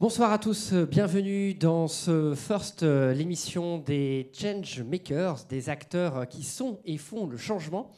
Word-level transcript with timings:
Bonsoir 0.00 0.32
à 0.32 0.38
tous, 0.38 0.72
bienvenue 0.72 1.52
dans 1.52 1.86
ce 1.86 2.34
First, 2.34 2.84
euh, 2.84 3.12
l'émission 3.12 3.76
des 3.76 4.30
Change 4.32 4.80
Makers, 4.80 5.44
des 5.46 5.68
acteurs 5.68 6.26
qui 6.26 6.42
sont 6.42 6.80
et 6.86 6.96
font 6.96 7.26
le 7.26 7.36
changement, 7.36 7.90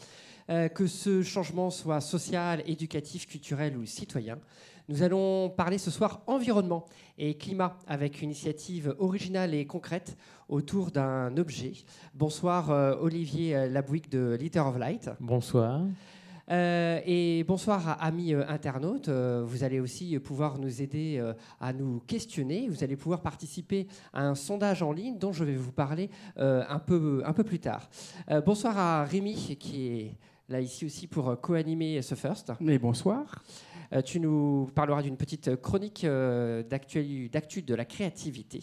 euh, 0.50 0.66
que 0.66 0.88
ce 0.88 1.22
changement 1.22 1.70
soit 1.70 2.00
social, 2.00 2.64
éducatif, 2.66 3.28
culturel 3.28 3.76
ou 3.76 3.86
citoyen. 3.86 4.40
Nous 4.88 5.04
allons 5.04 5.48
parler 5.48 5.78
ce 5.78 5.92
soir 5.92 6.22
environnement 6.26 6.86
et 7.18 7.36
climat 7.36 7.78
avec 7.86 8.20
une 8.20 8.30
initiative 8.30 8.96
originale 8.98 9.54
et 9.54 9.64
concrète 9.64 10.16
autour 10.48 10.90
d'un 10.90 11.36
objet. 11.36 11.74
Bonsoir 12.14 12.72
euh, 12.72 12.96
Olivier 13.00 13.68
Labouic 13.68 14.10
de 14.10 14.36
Litter 14.40 14.58
of 14.58 14.76
Light. 14.76 15.08
Bonsoir. 15.20 15.82
Euh, 16.52 17.00
et 17.06 17.44
bonsoir 17.44 17.96
amis 18.02 18.34
euh, 18.34 18.46
internautes. 18.46 19.08
Euh, 19.08 19.42
vous 19.46 19.64
allez 19.64 19.80
aussi 19.80 20.18
pouvoir 20.18 20.58
nous 20.58 20.82
aider 20.82 21.22
à 21.60 21.72
nous 21.72 22.00
questionner. 22.06 22.68
Vous 22.68 22.84
allez 22.84 22.96
pouvoir 22.96 23.20
participer 23.20 23.86
à 24.12 24.26
un 24.26 24.34
sondage 24.34 24.82
en 24.82 24.92
ligne 24.92 25.18
dont 25.18 25.32
je 25.32 25.44
vais 25.44 25.54
vous 25.54 25.72
parler 25.72 26.10
un, 26.36 26.78
peu, 26.78 27.22
un 27.24 27.32
peu 27.32 27.44
plus 27.44 27.58
tard. 27.58 27.88
bonsoir 28.44 28.76
à 28.78 29.04
Rémi 29.04 29.56
qui 29.58 29.86
est 29.86 30.16
là 30.48 30.60
ici 30.60 30.84
aussi 30.84 31.06
pour 31.06 31.40
co-animer 31.40 32.02
ce 32.02 32.14
First. 32.14 32.52
Mais 32.60 32.78
bonsoir. 32.78 33.42
Euh, 33.92 34.00
tu 34.00 34.20
nous 34.20 34.70
parleras 34.74 35.02
d'une 35.02 35.16
petite 35.16 35.56
chronique 35.56 36.04
euh, 36.04 36.62
d'actu 36.62 37.62
de 37.62 37.74
la 37.74 37.84
créativité. 37.84 38.62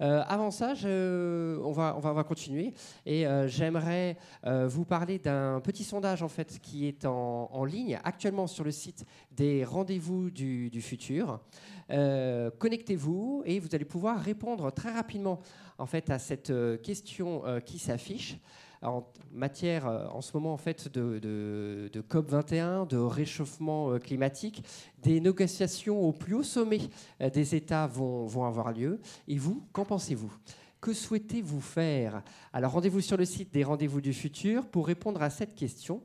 Euh, 0.00 0.22
avant 0.26 0.50
ça, 0.50 0.74
on, 0.84 1.72
va, 1.72 1.94
on, 1.96 2.00
va, 2.00 2.24
continuer 2.24 2.74
et 3.06 3.26
j'aimerais 3.46 4.16
vous 4.44 4.84
parler 4.84 5.18
d'un 5.18 5.60
petit 5.60 5.84
sondage 5.84 6.22
en 6.22 6.28
fait 6.28 6.58
qui 6.60 6.86
est 6.86 7.04
en, 7.04 7.64
ligne 7.64 7.98
actuellement 8.04 8.46
sur 8.46 8.64
le 8.64 8.70
site 8.70 9.04
des 9.30 9.64
rendez-vous 9.64 10.30
du, 10.30 10.70
du 10.70 10.80
futur. 10.80 11.40
Connectez-vous 11.88 13.42
et 13.44 13.58
vous 13.58 13.68
allez 13.72 13.84
pouvoir 13.84 14.20
répondre 14.20 14.70
très 14.72 14.92
rapidement 14.92 15.40
en 15.78 15.86
fait 15.86 16.10
à 16.10 16.18
cette 16.18 16.52
question 16.82 17.42
qui 17.64 17.78
s'affiche 17.78 18.38
en 18.84 19.04
matière 19.32 19.86
euh, 19.86 20.06
en 20.08 20.20
ce 20.20 20.32
moment 20.34 20.52
en 20.52 20.58
fait 20.58 20.88
de, 20.88 21.90
COP 22.08 22.30
21, 22.30 22.86
de 22.86 22.96
réchauffement 22.96 23.90
euh, 23.90 23.98
climatique, 23.98 24.64
des 25.02 25.20
négociations 25.20 26.00
au 26.00 26.12
plus 26.12 26.34
haut 26.34 26.42
sommet 26.42 26.80
euh, 27.20 27.30
des 27.30 27.54
États 27.54 27.86
vont, 27.86 28.44
avoir 28.44 28.72
lieu. 28.72 29.00
Et 29.28 29.38
vous, 29.38 29.66
qu'en 29.72 29.84
pensez-vous? 29.84 30.32
Que 30.80 30.92
souhaitez-vous 30.92 31.60
faire? 31.60 32.22
Alors 32.52 32.72
rendez-vous 32.72 33.00
sur 33.00 33.16
le 33.16 33.24
site 33.24 33.52
des 33.52 33.64
Rendez-vous 33.64 34.00
du 34.00 34.12
futur 34.12 34.66
pour 34.66 34.86
répondre 34.86 35.22
à 35.22 35.30
cette 35.30 35.54
question. 35.54 36.02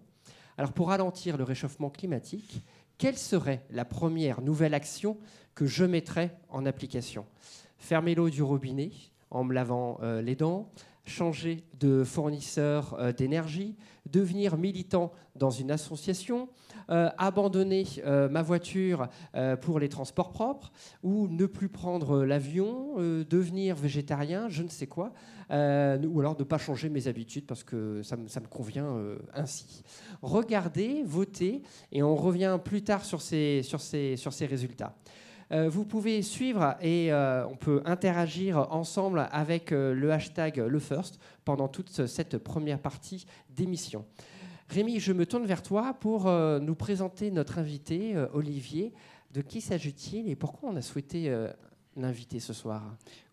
Alors 0.57 0.71
pour 0.71 0.87
ralentir 0.87 1.37
le 1.37 1.43
réchauffement 1.43 1.89
climatique, 1.89 2.61
quelle 2.97 3.17
serait 3.17 3.65
la 3.69 3.85
première 3.85 4.41
nouvelle 4.41 4.73
action 4.73 5.17
que 5.53 5.65
je 5.65 5.83
mettrais 5.83 6.37
en 6.49 6.65
application? 6.65 7.25
Fermer 7.77 8.15
l'eau 8.15 8.29
du 8.29 8.41
robinet 8.41 8.91
en 9.31 9.43
me 9.43 9.53
lavant 9.53 9.99
les 10.21 10.35
dents, 10.35 10.69
changer 11.05 11.63
de 11.79 12.03
fournisseur 12.03 12.95
euh, 12.99 13.11
d'énergie, 13.11 13.75
devenir 14.05 14.57
militant 14.57 15.11
dans 15.35 15.49
une 15.49 15.71
association, 15.71 16.49
euh, 16.89 17.09
abandonner 17.17 17.85
euh, 18.05 18.29
ma 18.29 18.41
voiture 18.41 19.07
pour 19.61 19.79
les 19.79 19.89
transports 19.89 20.31
propres, 20.31 20.71
ou 21.03 21.27
ne 21.27 21.45
plus 21.45 21.69
prendre 21.69 22.23
l'avion, 22.25 22.95
devenir 22.97 23.75
végétarien, 23.75 24.49
je 24.49 24.63
ne 24.63 24.69
sais 24.69 24.87
quoi, 24.87 25.13
ou 25.49 26.19
alors 26.19 26.35
ne 26.37 26.43
pas 26.43 26.57
changer 26.57 26.89
mes 26.89 27.07
habitudes 27.07 27.45
parce 27.45 27.63
que 27.63 28.01
ça 28.03 28.17
me, 28.17 28.47
convient 28.47 28.97
ainsi. 29.33 29.83
Regardez, 30.21 31.03
votez, 31.05 31.61
et 31.91 32.03
on 32.03 32.15
revient 32.15 32.59
plus 32.63 32.81
tard 32.83 33.05
sur 33.05 33.21
ces, 33.21 33.61
résultats. 34.41 34.95
Euh, 35.51 35.67
vous 35.67 35.83
pouvez 35.83 36.21
suivre 36.21 36.75
et 36.79 37.11
euh, 37.11 37.45
on 37.47 37.55
peut 37.55 37.81
interagir 37.85 38.71
ensemble 38.71 39.27
avec 39.31 39.71
euh, 39.71 39.95
le 39.95 40.11
hashtag 40.11 40.57
LeFirst 40.57 41.19
pendant 41.43 41.67
toute 41.67 42.05
cette 42.05 42.37
première 42.37 42.79
partie 42.79 43.25
d'émission. 43.49 44.05
Rémi, 44.69 44.99
je 44.99 45.11
me 45.11 45.25
tourne 45.25 45.45
vers 45.45 45.63
toi 45.63 45.95
pour 45.99 46.31
nous 46.31 46.75
présenter 46.75 47.31
notre 47.31 47.57
invité, 47.57 48.13
Olivier. 48.33 48.93
De 49.33 49.41
qui 49.41 49.61
s'agit-il 49.61 50.29
et 50.29 50.35
pourquoi 50.35 50.69
on 50.69 50.75
a 50.75 50.83
souhaité 50.83 51.35
l'inviter 51.97 52.39
ce 52.39 52.53
soir? 52.53 52.83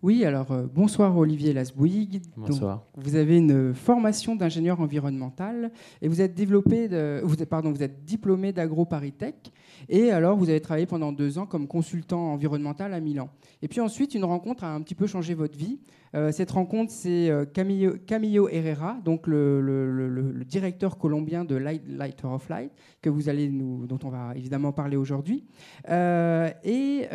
Oui, 0.06 0.24
alors 0.24 0.46
bonsoir 0.72 1.16
Olivier 1.18 1.52
Lasbouygues. 1.52 2.22
Bonsoir. 2.36 2.84
vous 2.94 3.16
avez 3.16 3.38
une 3.38 3.74
formation 3.74 4.36
d'ingénieur 4.36 4.80
environnemental 4.80 5.72
et 6.00 6.06
vous 6.06 6.20
êtes, 6.20 6.32
développé 6.32 6.86
vous, 7.24 7.34
pardon, 7.44 7.72
vous 7.72 7.82
êtes 7.82 8.04
diplômé 8.04 8.52
d'AgroParisTech. 8.52 9.50
Et 9.88 10.12
alors, 10.12 10.36
vous 10.36 10.48
avez 10.48 10.60
travaillé 10.60 10.86
pendant 10.86 11.10
deux 11.10 11.38
ans 11.38 11.46
comme 11.46 11.66
consultant 11.66 12.32
environnemental 12.32 12.94
à 12.94 13.00
Milan. 13.00 13.30
Et 13.62 13.68
puis 13.68 13.80
ensuite, 13.80 14.14
une 14.14 14.24
rencontre 14.24 14.62
a 14.62 14.72
un 14.72 14.80
petit 14.80 14.94
peu 14.94 15.08
changé 15.08 15.34
votre 15.34 15.58
vie. 15.58 15.80
Euh, 16.14 16.32
cette 16.32 16.50
rencontre, 16.50 16.92
c'est 16.92 17.30
euh, 17.30 17.44
Camillo, 17.44 17.94
Camillo, 18.06 18.48
Herrera, 18.48 18.98
donc 19.04 19.26
le, 19.26 20.44
directeur 20.46 20.96
colombien 20.96 21.44
de 21.44 21.56
Light, 21.56 21.82
Lighter 21.86 22.26
of 22.26 22.48
Light, 22.48 22.72
que 23.02 23.10
vous 23.10 23.28
allez 23.28 23.50
nous, 23.50 23.86
dont 23.86 23.98
on 24.04 24.08
va 24.08 24.32
évidemment 24.34 24.72
parler 24.72 24.96
aujourd'hui. 24.96 25.44
Euh, 25.90 26.50
et 26.64 27.06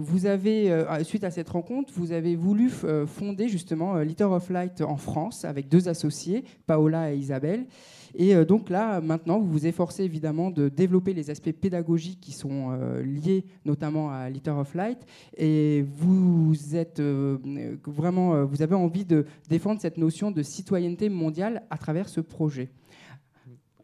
vous 0.00 0.26
avez, 0.26 0.84
suite 1.02 1.17
à 1.24 1.30
cette 1.30 1.48
rencontre, 1.48 1.92
vous 1.96 2.12
avez 2.12 2.36
voulu 2.36 2.70
fonder 3.06 3.48
justement 3.48 3.94
Lighter 3.96 4.24
of 4.24 4.50
Light 4.50 4.80
en 4.80 4.96
France 4.96 5.44
avec 5.44 5.68
deux 5.68 5.88
associés, 5.88 6.44
Paola 6.66 7.12
et 7.12 7.16
Isabelle. 7.16 7.66
Et 8.14 8.34
euh, 8.34 8.44
donc 8.44 8.70
là, 8.70 9.00
maintenant, 9.00 9.38
vous 9.38 9.50
vous 9.50 9.66
efforcez 9.66 10.04
évidemment 10.04 10.50
de 10.50 10.68
développer 10.68 11.12
les 11.12 11.30
aspects 11.30 11.52
pédagogiques 11.52 12.20
qui 12.20 12.32
sont 12.32 12.70
euh, 12.72 13.02
liés 13.02 13.44
notamment 13.64 14.10
à 14.10 14.30
Litter 14.30 14.50
of 14.50 14.74
Light. 14.74 14.98
Et 15.36 15.84
vous 15.96 16.76
êtes 16.76 17.00
euh, 17.00 17.38
vraiment, 17.86 18.44
vous 18.44 18.62
avez 18.62 18.74
envie 18.74 19.04
de 19.04 19.26
défendre 19.48 19.80
cette 19.80 19.98
notion 19.98 20.30
de 20.30 20.42
citoyenneté 20.42 21.08
mondiale 21.08 21.62
à 21.70 21.78
travers 21.78 22.08
ce 22.08 22.20
projet. 22.20 22.70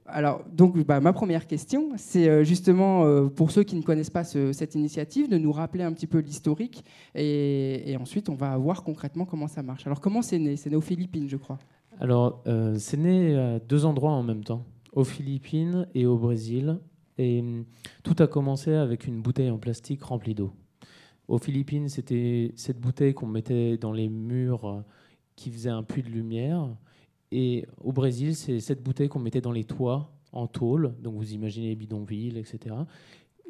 Alors, 0.06 0.44
donc, 0.52 0.76
bah, 0.84 1.00
ma 1.00 1.12
première 1.12 1.46
question, 1.46 1.90
c'est 1.96 2.44
justement 2.44 3.28
pour 3.30 3.50
ceux 3.50 3.62
qui 3.62 3.74
ne 3.74 3.82
connaissent 3.82 4.10
pas 4.10 4.24
cette 4.24 4.74
initiative, 4.74 5.30
de 5.30 5.38
nous 5.38 5.52
rappeler 5.52 5.82
un 5.82 5.92
petit 5.92 6.06
peu 6.06 6.18
l'historique 6.18 6.84
et, 7.14 7.96
ensuite 7.98 8.28
on 8.28 8.34
va 8.34 8.56
voir 8.58 8.82
concrètement 8.82 9.24
comment 9.24 9.48
ça 9.48 9.62
marche. 9.62 9.86
Alors, 9.86 10.00
comment 10.00 10.20
c'est 10.20 10.38
né? 10.38 10.56
C'est 10.56 10.68
né 10.68 10.76
aux 10.76 10.82
Philippines, 10.82 11.28
je 11.28 11.36
crois. 11.36 11.58
Alors, 12.00 12.42
euh, 12.46 12.76
c'est 12.78 12.96
né 12.96 13.36
à 13.36 13.58
deux 13.60 13.84
endroits 13.84 14.12
en 14.12 14.22
même 14.22 14.42
temps, 14.42 14.64
aux 14.92 15.04
Philippines 15.04 15.86
et 15.94 16.06
au 16.06 16.16
Brésil. 16.16 16.78
Et 17.18 17.40
hum, 17.40 17.64
tout 18.02 18.16
a 18.18 18.26
commencé 18.26 18.72
avec 18.72 19.06
une 19.06 19.22
bouteille 19.22 19.50
en 19.50 19.58
plastique 19.58 20.02
remplie 20.02 20.34
d'eau. 20.34 20.52
Aux 21.28 21.38
Philippines, 21.38 21.88
c'était 21.88 22.52
cette 22.56 22.80
bouteille 22.80 23.14
qu'on 23.14 23.26
mettait 23.26 23.78
dans 23.78 23.92
les 23.92 24.08
murs 24.08 24.68
euh, 24.68 24.80
qui 25.36 25.50
faisait 25.50 25.70
un 25.70 25.82
puits 25.82 26.02
de 26.02 26.08
lumière. 26.08 26.68
Et 27.36 27.66
au 27.82 27.90
Brésil, 27.90 28.36
c'est 28.36 28.60
cette 28.60 28.80
bouteille 28.80 29.08
qu'on 29.08 29.18
mettait 29.18 29.40
dans 29.40 29.50
les 29.50 29.64
toits 29.64 30.12
en 30.30 30.46
tôle, 30.46 30.94
donc 31.02 31.16
vous 31.16 31.32
imaginez 31.32 31.70
les 31.70 31.74
bidonvilles, 31.74 32.38
etc. 32.38 32.76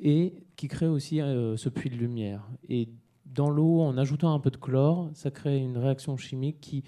Et 0.00 0.32
qui 0.56 0.68
crée 0.68 0.86
aussi 0.86 1.20
euh, 1.20 1.58
ce 1.58 1.68
puits 1.68 1.90
de 1.90 1.96
lumière. 1.96 2.48
Et 2.70 2.88
dans 3.26 3.50
l'eau, 3.50 3.82
en 3.82 3.98
ajoutant 3.98 4.32
un 4.32 4.40
peu 4.40 4.50
de 4.50 4.56
chlore, 4.56 5.10
ça 5.12 5.30
crée 5.30 5.58
une 5.58 5.76
réaction 5.76 6.16
chimique 6.16 6.62
qui 6.62 6.82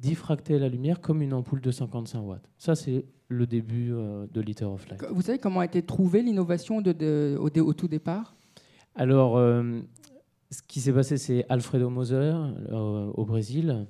diffracter 0.00 0.58
la 0.58 0.68
lumière 0.68 1.00
comme 1.00 1.22
une 1.22 1.34
ampoule 1.34 1.60
de 1.60 1.70
55 1.70 2.20
watts. 2.20 2.50
Ça, 2.58 2.74
c'est 2.74 3.04
le 3.28 3.46
début 3.46 3.92
euh, 3.92 4.26
de 4.32 4.40
Liter 4.40 4.64
of 4.64 4.88
Light. 4.88 5.04
Vous 5.12 5.22
savez 5.22 5.38
comment 5.38 5.60
a 5.60 5.64
été 5.64 5.82
trouvée 5.82 6.20
l'innovation 6.20 6.80
de, 6.80 7.36
au, 7.38 7.72
tout 7.74 7.86
départ? 7.86 8.34
Alors, 8.96 9.36
euh, 9.36 9.82
ce 10.50 10.62
qui 10.66 10.80
s'est 10.80 10.92
passé, 10.92 11.16
c'est 11.16 11.46
Alfredo 11.48 11.90
Moser 11.90 12.34
au 12.72 13.24
Brésil. 13.24 13.86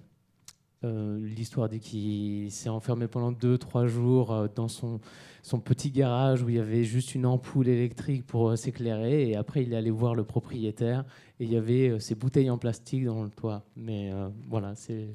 L'histoire 0.82 1.68
dit 1.68 1.80
qu'il 1.80 2.50
s'est 2.50 2.70
enfermé 2.70 3.06
pendant 3.06 3.32
2-3 3.32 3.86
jours 3.86 4.48
dans 4.54 4.68
son, 4.68 5.00
son 5.42 5.60
petit 5.60 5.90
garage 5.90 6.42
où 6.42 6.48
il 6.48 6.56
y 6.56 6.58
avait 6.58 6.84
juste 6.84 7.14
une 7.14 7.26
ampoule 7.26 7.68
électrique 7.68 8.26
pour 8.26 8.56
s'éclairer. 8.56 9.28
Et 9.28 9.36
après, 9.36 9.62
il 9.62 9.74
est 9.74 9.76
allé 9.76 9.90
voir 9.90 10.14
le 10.14 10.24
propriétaire 10.24 11.04
et 11.38 11.44
il 11.44 11.52
y 11.52 11.56
avait 11.56 12.00
ces 12.00 12.14
bouteilles 12.14 12.48
en 12.48 12.56
plastique 12.56 13.04
dans 13.04 13.22
le 13.22 13.28
toit. 13.30 13.62
Mais 13.76 14.10
voilà, 14.48 14.74
c'est 14.74 15.08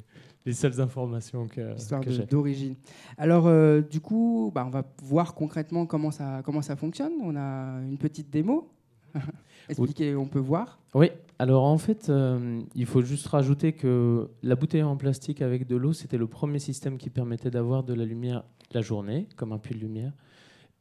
les 0.45 0.53
seules 0.53 0.79
informations 0.79 1.47
que, 1.47 1.75
Histoire 1.75 2.03
d'origine. 2.29 2.75
Alors, 3.18 3.47
euh, 3.47 3.81
du 3.81 4.00
coup, 4.00 4.51
bah, 4.53 4.63
on 4.65 4.69
va 4.69 4.83
voir 5.01 5.33
concrètement 5.33 5.85
comment 5.85 6.11
ça, 6.11 6.41
comment 6.45 6.61
ça 6.61 6.75
fonctionne. 6.75 7.13
On 7.23 7.35
a 7.35 7.81
une 7.81 7.97
petite 7.97 8.29
démo. 8.29 8.69
Expliquer, 9.69 10.15
on 10.15 10.27
peut 10.27 10.39
voir? 10.39 10.79
Oui, 10.94 11.07
alors 11.39 11.63
en 11.63 11.77
fait, 11.77 12.09
euh, 12.09 12.62
il 12.75 12.85
faut 12.85 13.01
juste 13.01 13.27
rajouter 13.27 13.73
que 13.73 14.29
la 14.44 14.56
bouteille 14.56 14.83
en 14.83 14.95
plastique 14.95 15.41
avec 15.41 15.67
de 15.67 15.75
l'eau, 15.75 15.94
c'était 15.94 16.17
le 16.17 16.27
premier 16.27 16.59
système 16.59 16.97
qui 16.97 17.09
permettait 17.09 17.50
d'avoir 17.50 17.83
de 17.83 17.94
la 17.94 18.06
lumière 18.06 18.44
la 18.71 18.81
journée, 18.81 19.27
comme 19.35 19.51
un 19.51 19.57
puits 19.57 19.75
de 19.75 19.79
lumière. 19.79 20.13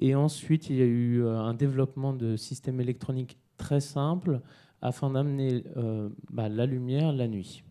Et 0.00 0.14
ensuite, 0.14 0.68
il 0.68 0.76
y 0.76 0.82
a 0.82 0.86
eu 0.86 1.22
euh, 1.22 1.38
un 1.38 1.54
développement 1.54 2.12
de 2.12 2.36
systèmes 2.36 2.80
électroniques 2.80 3.38
très 3.56 3.80
simples 3.80 4.40
afin 4.82 5.10
d'amener 5.10 5.64
bah, 6.30 6.50
la 6.50 6.66
lumière 6.66 7.10
la 7.12 7.26
nuit. 7.26 7.64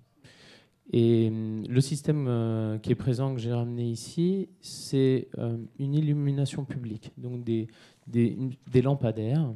Et 0.92 1.32
le 1.68 1.82
système 1.82 2.28
euh, 2.28 2.78
qui 2.78 2.92
est 2.92 2.96
présent, 2.96 3.34
que 3.34 3.40
j'ai 3.40 3.54
ramené 3.54 3.84
ici, 3.90 4.50
c'est 4.60 5.28
euh, 5.38 5.58
une 5.80 5.94
illumination 5.94 6.66
publique, 6.66 7.12
donc 7.18 7.44
des, 7.44 7.68
des, 8.08 8.38
des, 8.70 8.82
lampadaires. 8.82 9.54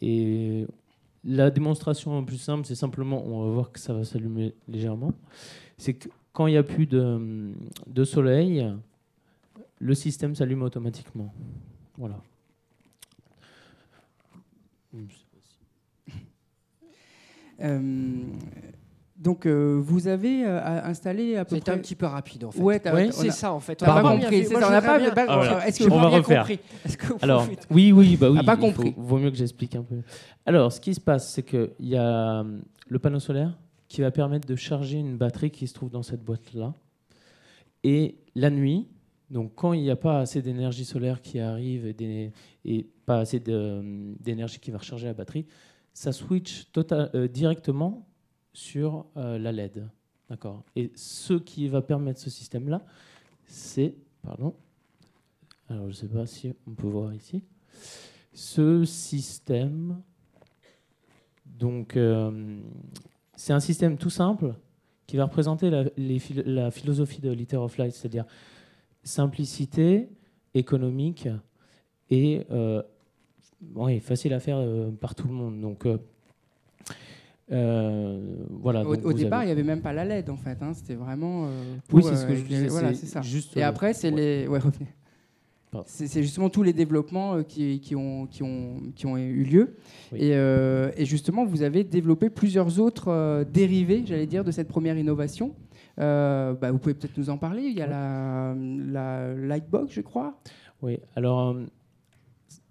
Et 0.00 0.66
la 1.24 1.50
démonstration 1.50 2.24
plus 2.24 2.38
simple, 2.38 2.66
c'est 2.66 2.74
simplement, 2.74 3.24
on 3.24 3.44
va 3.44 3.50
voir 3.50 3.72
que 3.72 3.78
ça 3.78 3.92
va 3.92 4.04
s'allumer 4.04 4.54
légèrement, 4.68 5.12
c'est 5.76 5.94
que 5.94 6.08
quand 6.32 6.46
il 6.46 6.52
n'y 6.52 6.56
a 6.56 6.62
plus 6.62 6.86
de, 6.86 8.04
soleil, 8.04 8.66
le 9.78 9.94
système 9.94 10.34
s'allume 10.34 10.62
automatiquement. 10.62 11.34
Voilà. 11.98 12.20
Euh, 17.62 18.22
donc, 19.20 19.46
euh, 19.46 19.78
vous 19.80 20.08
avez 20.08 20.44
euh, 20.44 20.58
installé 20.82 21.36
à 21.36 21.44
peu 21.44 21.54
C'était 21.56 21.70
près. 21.70 21.78
un 21.78 21.82
petit 21.82 21.94
peu 21.94 22.06
rapide 22.06 22.44
en 22.44 22.50
fait. 22.50 22.60
Ouais, 22.62 22.80
on 22.84 23.12
c'est 23.12 23.28
a- 23.28 23.32
ça 23.32 23.52
en 23.52 23.60
fait. 23.60 23.76
T'as 23.76 23.86
pas 23.86 24.00
Moi, 24.02 24.12
compris, 24.18 24.46
ça, 24.46 24.56
on 24.56 24.70
n'a 24.70 24.80
pas- 24.82 24.98
bien- 24.98 25.10
pas- 25.12 25.22
alors, 25.30 25.60
Est-ce 25.62 25.78
que 25.78 25.84
on 25.84 25.88
vous 25.94 26.00
va 26.00 26.06
avez 26.08 26.16
refaire. 26.16 26.38
compris 26.40 26.58
Est-ce 26.84 26.96
que 26.96 27.06
vous 27.06 27.18
Alors, 27.20 27.46
oui, 27.70 27.92
oui, 27.92 28.16
bah 28.16 28.30
oui. 28.30 28.38
Ah, 28.40 28.44
pas 28.44 28.54
il 28.54 28.60
compris. 28.60 28.92
faut- 28.94 29.00
vaut 29.02 29.18
mieux 29.18 29.30
que 29.30 29.36
j'explique 29.36 29.76
un 29.76 29.82
peu. 29.82 29.96
Alors, 30.46 30.72
ce 30.72 30.80
qui 30.80 30.94
se 30.94 31.00
passe, 31.00 31.32
c'est 31.32 31.42
qu'il 31.42 31.70
y 31.80 31.96
a 31.96 32.44
le 32.88 32.98
panneau 32.98 33.20
solaire 33.20 33.56
qui 33.88 34.00
va 34.00 34.10
permettre 34.10 34.48
de 34.48 34.56
charger 34.56 34.98
une 34.98 35.16
batterie 35.16 35.50
qui 35.50 35.66
se 35.66 35.74
trouve 35.74 35.90
dans 35.90 36.02
cette 36.02 36.24
boîte-là. 36.24 36.74
Et 37.84 38.16
la 38.34 38.50
nuit, 38.50 38.88
donc 39.30 39.52
quand 39.54 39.72
il 39.72 39.82
n'y 39.82 39.90
a 39.90 39.96
pas 39.96 40.20
assez 40.20 40.42
d'énergie 40.42 40.84
solaire 40.84 41.20
qui 41.22 41.40
arrive 41.40 41.86
et, 41.86 41.92
des- 41.92 42.32
et 42.64 42.86
pas 43.06 43.18
assez 43.18 43.40
d'énergie 43.40 44.58
qui 44.60 44.70
va 44.70 44.78
recharger 44.78 45.06
la 45.06 45.14
batterie, 45.14 45.46
ça 45.92 46.12
switch 46.12 46.70
total- 46.72 47.10
euh, 47.14 47.26
directement 47.28 48.06
sur 48.52 49.06
euh, 49.16 49.38
la 49.38 49.52
LED. 49.52 49.88
D'accord? 50.28 50.64
Et 50.76 50.92
ce 50.94 51.34
qui 51.34 51.68
va 51.68 51.82
permettre 51.82 52.20
ce 52.20 52.30
système-là, 52.30 52.84
c'est. 53.46 53.94
Pardon. 54.22 54.54
Alors, 55.68 55.84
je 55.84 55.88
ne 55.88 55.92
sais 55.92 56.08
pas 56.08 56.26
si 56.26 56.52
on 56.66 56.74
peut 56.74 56.88
voir 56.88 57.14
ici. 57.14 57.42
Ce 58.32 58.84
système. 58.84 60.02
Donc, 61.46 61.96
euh, 61.96 62.60
c'est 63.34 63.52
un 63.52 63.60
système 63.60 63.96
tout 63.96 64.10
simple 64.10 64.54
qui 65.06 65.16
va 65.16 65.24
représenter 65.24 65.70
la, 65.70 66.70
philosophie 66.70 67.20
de 67.20 67.30
Liter 67.30 67.56
of 67.56 67.76
Light, 67.76 67.92
c'est-à-dire 67.92 68.24
simplicité, 69.02 70.08
économique 70.54 71.28
et 72.08 72.46
euh, 72.50 72.82
facile 74.00 74.32
à 74.32 74.40
faire 74.40 74.64
par 75.00 75.14
tout 75.14 75.26
le 75.26 75.34
monde. 75.34 75.60
Donc, 75.60 75.86
euh, 77.52 78.20
voilà. 78.50 78.84
Au, 78.86 79.12
départ, 79.12 79.40
avez- 79.40 79.46
il 79.46 79.48
n'y 79.48 79.52
avait 79.52 79.62
même 79.62 79.82
pas 79.82 79.92
la 79.92 80.04
LED 80.04 80.30
en 80.30 80.36
fait. 80.36 80.58
hein, 80.62 80.72
C'était 80.72 80.94
vraiment. 80.94 81.46
euh, 81.46 81.48
Oui, 81.92 82.02
c'est 82.04 82.16
ce 82.16 82.26
que 82.26 82.32
euh, 82.32 82.36
je 82.36 82.42
disais. 82.42 82.66
Voilà, 82.68 82.94
c'est 82.94 83.06
ça. 83.06 83.20
Juste, 83.22 83.56
Et 83.56 83.62
euh, 83.64 83.68
après, 83.68 83.92
c'est 83.92 84.10
ouais. 84.12 84.16
les. 84.42 84.48
Ouais. 84.48 84.60
C'est 85.86 86.22
justement 86.22 86.48
tous 86.50 86.64
les 86.64 86.72
développements 86.72 87.34
euh, 87.36 87.42
qui, 87.44 87.78
qui, 87.78 87.94
ont, 87.94 88.26
qui, 88.26 88.42
ont, 88.42 88.80
qui 88.96 89.06
ont 89.06 89.16
eu 89.16 89.44
lieu. 89.44 89.76
Oui. 90.12 90.18
Et, 90.20 90.34
euh, 90.34 90.90
et 90.96 91.04
justement, 91.04 91.44
vous 91.44 91.62
avez 91.62 91.84
développé 91.84 92.28
plusieurs 92.28 92.80
autres 92.80 93.06
euh, 93.08 93.44
dérivés, 93.44 94.02
j'allais 94.04 94.26
dire, 94.26 94.42
de 94.42 94.50
cette 94.50 94.66
première 94.66 94.98
innovation. 94.98 95.54
Euh, 96.00 96.54
bah, 96.54 96.72
vous 96.72 96.78
pouvez 96.78 96.94
peut-être 96.94 97.16
nous 97.18 97.30
en 97.30 97.38
parler. 97.38 97.62
Il 97.62 97.76
y 97.78 97.82
a 97.82 97.86
la, 97.86 98.54
la 98.56 99.32
Lightbox, 99.34 99.92
je 99.92 100.00
crois. 100.00 100.40
Oui, 100.82 100.98
alors 101.14 101.50
euh, 101.50 101.64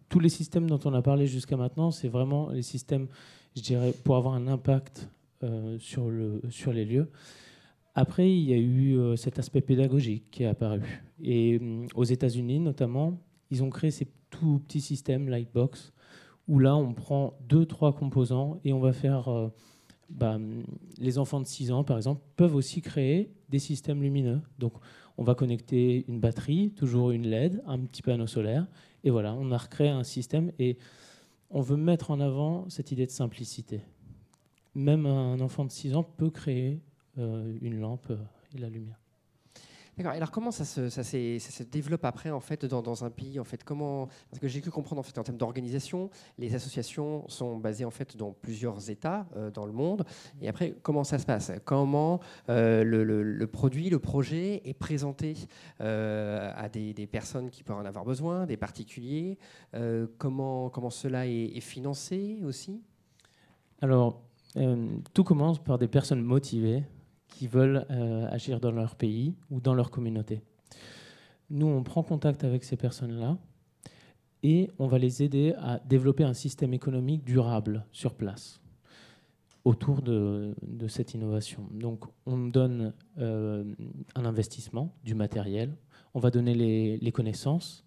tous 0.10 0.20
les 0.20 0.30
systèmes 0.30 0.68
dont 0.70 0.80
on 0.84 0.94
a 0.94 1.02
parlé 1.02 1.26
jusqu'à 1.26 1.56
maintenant, 1.56 1.92
c'est 1.92 2.08
vraiment 2.10 2.50
les 2.50 2.64
systèmes, 2.64 3.08
je 3.56 3.62
dirais, 3.62 3.94
pour 4.04 4.16
avoir 4.16 4.34
un 4.34 4.48
impact 4.48 5.10
euh, 5.44 5.78
sur, 5.80 6.10
le, 6.10 6.42
sur 6.50 6.74
les 6.74 6.86
lieux. 6.86 7.10
Après, 7.96 8.31
il 8.31 8.44
y 8.44 8.54
a 8.54 8.57
eu 8.57 8.98
euh, 8.98 9.16
cet 9.16 9.40
aspect 9.40 9.62
pédagogique 9.62 10.25
qui 10.31 10.44
est 10.44 10.48
apparu. 10.48 10.81
Et 11.22 11.57
hum, 11.60 11.88
aux 11.96 12.04
États-Unis, 12.04 12.60
notamment, 12.60 13.19
ils 13.51 13.63
ont 13.63 13.69
créé 13.69 13.92
ces 13.92 14.07
tout 14.30 14.60
petits 14.60 14.81
systèmes 14.81 15.28
Lightbox, 15.28 15.92
où 16.48 16.60
là, 16.60 16.75
on 16.75 16.94
prend 16.94 17.38
deux, 17.48 17.66
trois 17.66 17.94
composants 17.94 18.60
et 18.63 18.74
on 18.74 18.80
va 18.80 18.94
faire. 18.94 19.28
euh, 19.28 19.50
bah, 20.10 20.40
les 20.98 21.18
enfants 21.19 21.40
de 21.40 21.45
6 21.45 21.72
ans, 21.72 21.84
par 21.84 21.98
exemple, 21.98 22.22
peuvent 22.36 22.56
aussi 22.56 22.81
créer 22.81 23.31
des 23.50 23.60
systèmes 23.60 24.02
lumineux. 24.02 24.42
Donc, 24.57 24.74
on 25.18 25.24
va 25.24 25.36
connecter 25.36 26.06
une 26.07 26.19
batterie, 26.19 26.72
toujours 26.72 27.12
une 27.12 27.28
LED, 27.28 27.62
un 27.68 27.80
petit 27.80 28.02
panneau 28.02 28.28
solaire, 28.28 28.68
et 29.04 29.10
voilà, 29.10 29.36
on 29.36 29.52
a 29.52 29.57
recréé 29.57 29.90
un 29.90 30.04
système 30.04 30.52
et 30.60 30.78
on 31.50 31.62
veut 31.62 31.78
mettre 31.78 32.12
en 32.12 32.19
avant 32.19 32.69
cette 32.69 32.92
idée 32.92 33.06
de 33.06 33.12
simplicité. 33.12 33.81
Même 34.75 35.06
un 35.06 35.40
enfant 35.40 35.66
de 35.66 35.72
6 35.72 35.96
ans 35.96 36.04
peut 36.04 36.30
créer 36.30 36.81
euh, 37.18 37.57
une 37.62 37.80
lampe 37.80 38.07
euh, 38.12 38.18
et 38.56 38.60
la 38.60 38.69
lumière. 38.69 38.99
Alors 40.06 40.31
comment 40.31 40.51
ça 40.51 40.63
se, 40.63 41.63
développe 41.63 42.06
après 42.06 42.31
en 42.31 42.40
fait 42.40 42.66
dans, 42.66 43.04
un 43.04 43.10
pays 43.10 43.40
en 43.40 43.44
fait 43.44 43.63
comment 43.63 44.07
parce 44.30 44.40
que 44.40 44.48
j'ai 44.48 44.62
pu 44.62 44.69
comprendre 44.69 45.00
en 45.00 45.04
fait 45.04 45.18
en 45.18 45.24
termes 45.24 45.38
d'organisation 45.38 46.10
les 46.38 46.56
associations 46.56 47.28
sont 47.28 47.57
basées 47.57 47.84
en 47.84 47.92
fait 47.92 48.16
dans 48.16 48.31
plusieurs 48.31 48.90
États 48.90 49.28
euh, 49.36 49.51
dans 49.51 49.66
le 49.66 49.74
monde. 49.74 50.06
Et 50.42 50.48
après 50.48 50.75
comment 50.81 51.04
ça 51.04 51.19
se 51.19 51.25
passe? 51.25 51.51
Comment 51.66 52.19
euh, 52.50 52.84
le, 52.84 53.48
produit 53.48 53.90
le 53.90 54.00
projet 54.00 54.62
est 54.63 54.74
présenté 54.74 55.36
euh, 55.81 56.52
à 56.56 56.69
des, 56.69 56.94
personnes 57.07 57.50
qui 57.50 57.63
peuvent 57.63 57.78
en 57.78 57.86
avoir 57.86 58.06
besoin 58.06 58.45
des 58.45 58.57
particuliers? 58.57 59.38
Comment 60.18 60.69
comment 60.69 60.90
cela 60.90 61.28
est, 61.28 61.60
financé 61.60 62.40
aussi? 62.45 62.81
Alors, 63.81 64.22
tout 65.13 65.24
commence 65.24 65.60
par 65.60 65.78
des 65.78 65.88
personnes 65.88 66.22
motivées 66.22 66.84
qui 67.30 67.48
veulent 67.48 67.86
euh, 67.90 68.28
agir 68.30 68.60
dans 68.60 68.72
leur 68.72 68.96
pays 68.96 69.36
ou 69.50 69.62
dans 69.62 69.74
leur 69.74 69.92
communauté. 69.92 70.42
Nous, 71.50 71.68
on 71.68 71.84
prend 71.84 72.04
contact 72.04 72.44
avec 72.44 72.64
ces 72.64 72.76
personnes-là 72.76 73.38
et 74.44 74.70
on 74.78 74.88
va 74.88 74.98
les 74.98 75.24
aider 75.24 75.54
à 75.58 75.80
développer 75.80 76.24
un 76.24 76.34
système 76.34 76.74
économique 76.74 77.24
durable 77.24 77.86
sur 77.92 78.14
place 78.14 78.62
autour 79.66 80.02
de, 80.02 80.56
cette 80.88 81.14
innovation. 81.14 81.68
Donc, 81.72 82.06
on 82.26 82.38
donne 82.38 82.94
euh, 83.20 83.64
un 84.16 84.26
investissement, 84.26 84.96
du 85.04 85.16
matériel, 85.16 85.76
on 86.14 86.20
va 86.20 86.31
donner 86.31 86.54
les, 86.54 87.12
connaissances 87.12 87.84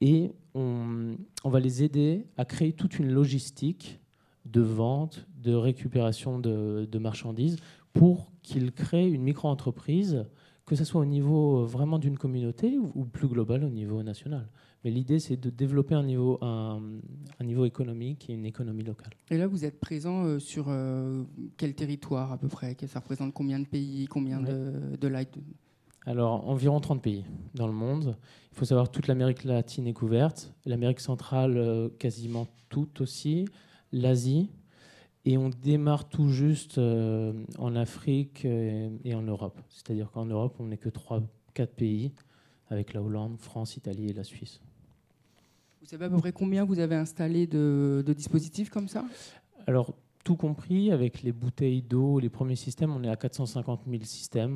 et 0.00 0.32
on, 0.54 1.16
va 1.44 1.60
les 1.60 1.82
aider 1.82 2.26
à 2.36 2.44
créer 2.44 2.72
toute 2.72 2.98
une 2.98 3.10
logistique 3.10 4.00
de 4.46 4.60
vente, 4.60 5.26
de 5.36 5.54
récupération 5.54 6.38
de 6.38 6.98
marchandises 6.98 7.58
pour 7.92 8.32
qu'ils 8.42 8.72
créent 8.72 9.08
une 9.08 9.22
micro-entreprise, 9.22 10.24
que 10.66 10.76
ce 10.76 10.84
soit 10.84 11.00
au 11.00 11.04
niveau 11.04 11.60
euh, 11.60 11.64
vraiment 11.64 11.98
d'une 11.98 12.16
communauté 12.16 12.78
ou, 12.78 13.04
plus 13.04 13.28
global 13.28 13.64
au 13.64 13.68
niveau 13.68 14.02
national. 14.02 14.48
Mais 14.84 14.90
l'idée, 14.90 15.18
c'est 15.18 15.36
de 15.36 15.50
développer 15.50 15.94
un 15.94 16.02
niveau, 16.02 16.38
un, 16.42 16.80
un 17.38 17.44
niveau 17.44 17.64
économique 17.64 18.28
et 18.30 18.34
une 18.34 18.46
économie 18.46 18.82
locale. 18.82 19.12
Et 19.30 19.38
là, 19.38 19.46
vous 19.46 19.64
êtes 19.64 19.78
présent 19.78 20.24
euh, 20.24 20.38
sur 20.38 20.66
euh, 20.68 21.24
quel 21.56 21.74
territoire 21.74 22.32
à 22.32 22.38
peu 22.38 22.48
près? 22.48 22.76
Ça 22.86 23.00
représente 23.00 23.32
combien 23.32 23.58
de 23.58 23.66
pays 23.66 24.06
Combien 24.06 24.40
de, 24.40 24.96
de 24.96 25.08
light? 25.08 25.36
Alors, 26.04 26.48
environ 26.48 26.80
30 26.80 27.00
pays 27.00 27.24
dans 27.54 27.68
le 27.68 27.72
monde. 27.72 28.16
Il 28.52 28.58
faut 28.58 28.64
savoir 28.64 28.88
que 28.88 28.92
toute 28.92 29.06
l'Amérique 29.06 29.44
latine 29.44 29.86
est 29.86 29.92
couverte, 29.92 30.52
l'Amérique 30.66 30.98
centrale 30.98 31.90
quasiment 32.00 32.48
toute 32.68 33.00
aussi, 33.00 33.46
l'Asie, 33.92 34.50
et 35.24 35.38
on 35.38 35.50
démarre 35.50 36.08
tout 36.08 36.28
juste 36.28 36.78
euh, 36.78 37.32
en 37.58 37.76
Afrique 37.76 38.44
euh, 38.44 38.90
et 39.04 39.14
en 39.14 39.22
Europe. 39.22 39.60
C'est-à-dire 39.68 40.10
qu'en 40.10 40.26
Europe, 40.26 40.56
on 40.58 40.66
n'est 40.66 40.78
que 40.78 40.88
3-4 40.88 41.22
pays, 41.76 42.12
avec 42.68 42.92
la 42.92 43.02
Hollande, 43.02 43.38
France, 43.38 43.76
Italie 43.76 44.08
et 44.08 44.12
la 44.12 44.24
Suisse. 44.24 44.60
Vous 45.80 45.86
savez 45.86 46.06
à 46.06 46.10
peu 46.10 46.16
près 46.16 46.32
combien 46.32 46.64
vous 46.64 46.78
avez 46.78 46.96
installé 46.96 47.46
de, 47.46 48.02
de 48.04 48.12
dispositifs 48.12 48.70
comme 48.70 48.88
ça? 48.88 49.04
Alors, 49.66 49.94
tout 50.24 50.36
compris, 50.36 50.90
avec 50.90 51.22
les 51.22 51.32
bouteilles 51.32 51.82
d'eau, 51.82 52.18
les 52.18 52.28
premiers 52.28 52.56
systèmes, 52.56 52.92
on 52.92 53.02
est 53.02 53.08
à 53.08 53.16
450 53.16 53.82
000 53.88 54.02
systèmes. 54.04 54.54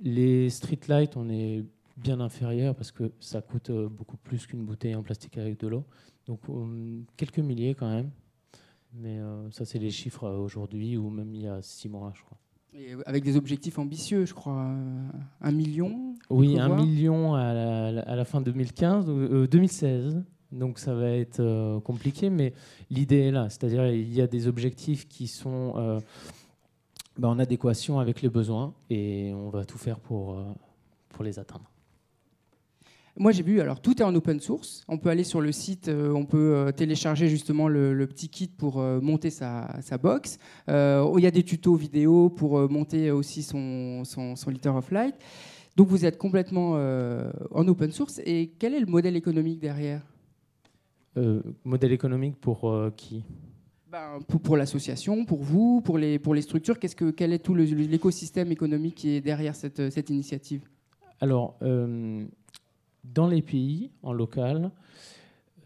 Les 0.00 0.50
streetlights, 0.50 1.16
on 1.16 1.28
est 1.30 1.64
bien 1.96 2.20
inférieur 2.20 2.74
parce 2.74 2.90
que 2.90 3.12
ça 3.20 3.40
coûte 3.40 3.70
euh, 3.70 3.88
beaucoup 3.88 4.16
plus 4.16 4.46
qu'une 4.46 4.64
bouteille 4.64 4.94
en 4.94 5.02
plastique 5.02 5.38
avec 5.38 5.60
de 5.60 5.68
l'eau. 5.68 5.84
Donc, 6.26 6.40
quelques 7.16 7.38
milliers 7.38 7.74
quand 7.74 7.88
même. 7.88 8.10
Mais 8.94 9.18
euh, 9.18 9.50
ça, 9.50 9.64
c'est 9.64 9.78
les 9.78 9.90
chiffres 9.90 10.24
euh, 10.24 10.36
aujourd'hui 10.38 10.96
ou 10.96 11.08
même 11.10 11.34
il 11.34 11.42
y 11.42 11.48
a 11.48 11.60
six 11.62 11.88
mois, 11.88 12.12
je 12.14 12.22
crois. 12.22 12.38
Et 12.74 12.94
avec 13.06 13.22
des 13.24 13.36
objectifs 13.36 13.78
ambitieux, 13.78 14.24
je 14.24 14.34
crois. 14.34 14.62
euh, 14.62 15.08
Un 15.40 15.52
million 15.52 16.14
Oui, 16.30 16.58
un 16.58 16.74
million 16.74 17.34
à 17.34 17.52
la, 17.52 18.00
à 18.02 18.16
la 18.16 18.24
fin 18.24 18.40
2015, 18.40 19.06
euh, 19.08 19.46
2016. 19.46 20.22
Donc 20.52 20.78
ça 20.78 20.94
va 20.94 21.08
être 21.10 21.40
euh, 21.40 21.80
compliqué, 21.80 22.28
mais 22.28 22.52
l'idée 22.90 23.20
est 23.20 23.30
là. 23.30 23.48
C'est-à-dire 23.48 23.86
il 23.90 24.12
y 24.12 24.20
a 24.20 24.26
des 24.26 24.46
objectifs 24.48 25.08
qui 25.08 25.26
sont 25.26 25.72
euh, 25.76 25.98
bah, 27.18 27.28
en 27.28 27.38
adéquation 27.38 27.98
avec 27.98 28.20
les 28.20 28.28
besoins 28.28 28.74
et 28.90 29.32
on 29.34 29.48
va 29.48 29.64
tout 29.64 29.78
faire 29.78 29.98
pour, 29.98 30.38
euh, 30.38 30.44
pour 31.08 31.24
les 31.24 31.38
atteindre. 31.38 31.70
Moi, 33.18 33.32
j'ai 33.32 33.42
vu, 33.42 33.60
alors 33.60 33.80
tout 33.80 34.00
est 34.00 34.04
en 34.04 34.14
open 34.14 34.40
source. 34.40 34.84
On 34.88 34.96
peut 34.96 35.10
aller 35.10 35.24
sur 35.24 35.42
le 35.42 35.52
site, 35.52 35.88
euh, 35.88 36.12
on 36.12 36.24
peut 36.24 36.54
euh, 36.54 36.72
télécharger 36.72 37.28
justement 37.28 37.68
le, 37.68 37.92
le 37.92 38.06
petit 38.06 38.30
kit 38.30 38.48
pour 38.48 38.80
euh, 38.80 39.00
monter 39.00 39.28
sa, 39.28 39.68
sa 39.82 39.98
box. 39.98 40.38
Il 40.68 41.20
y 41.20 41.26
a 41.26 41.30
des 41.30 41.42
tutos 41.42 41.74
vidéo 41.74 42.30
pour 42.30 42.70
monter 42.70 43.10
aussi 43.10 43.42
son, 43.42 44.04
son, 44.04 44.34
son 44.34 44.50
liter 44.50 44.70
of 44.70 44.90
light. 44.90 45.14
Donc 45.76 45.88
vous 45.88 46.04
êtes 46.04 46.18
complètement 46.18 46.72
en 47.50 47.68
open 47.68 47.92
source. 47.92 48.20
Et 48.24 48.52
quel 48.58 48.74
est 48.74 48.80
le 48.80 48.86
modèle 48.86 49.16
économique 49.16 49.58
derrière? 49.58 50.02
Modèle 51.64 51.92
économique 51.92 52.36
pour 52.40 52.74
qui? 52.96 53.24
Ben, 53.90 54.20
pour, 54.26 54.56
l'association, 54.56 55.24
pour 55.24 55.42
vous, 55.42 55.82
pour 55.82 55.98
les, 55.98 56.18
pour 56.18 56.34
les 56.34 56.42
structures, 56.42 56.78
qu'est-ce 56.78 56.96
que, 56.96 57.10
quel 57.10 57.32
est 57.32 57.38
tout 57.38 57.54
l'écosystème 57.54 58.50
économique 58.52 58.94
qui 58.94 59.10
est 59.10 59.20
derrière 59.20 59.54
cette, 59.54 59.90
cette 59.90 60.08
initiative? 60.10 60.62
Alors, 61.20 61.58
dans 63.04 63.26
les 63.26 63.42
pays, 63.42 63.90
en 64.02 64.12
local, 64.12 64.70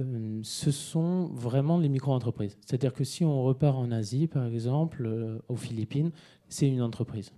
euh, 0.00 0.40
ce 0.42 0.70
sont 0.70 1.26
vraiment 1.28 1.78
les 1.78 1.88
micro-entreprises. 1.88 2.58
C'est-à-dire 2.60 2.92
que 2.92 3.04
si 3.04 3.24
on 3.24 3.42
repart 3.42 3.76
en 3.76 3.90
Asie, 3.90 4.26
par 4.26 4.46
exemple, 4.46 5.04
euh, 5.06 5.38
aux 5.48 5.56
Philippines, 5.56 6.10
c'est 6.48 6.68
une 6.68 6.82
entreprise. 6.82 7.32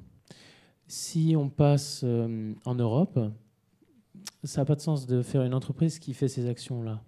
Si 0.86 1.34
on 1.36 1.50
passe 1.50 2.02
en 2.02 2.74
Europe, 2.74 3.20
ça 4.44 4.62
n'a 4.62 4.64
pas 4.64 4.74
de 4.74 4.80
sens 4.80 5.06
de 5.06 5.20
faire 5.20 5.42
une 5.42 5.52
entreprise 5.52 5.98
qui 5.98 6.14
fait 6.14 6.28
ces 6.28 6.48
actions-là. 6.48 7.02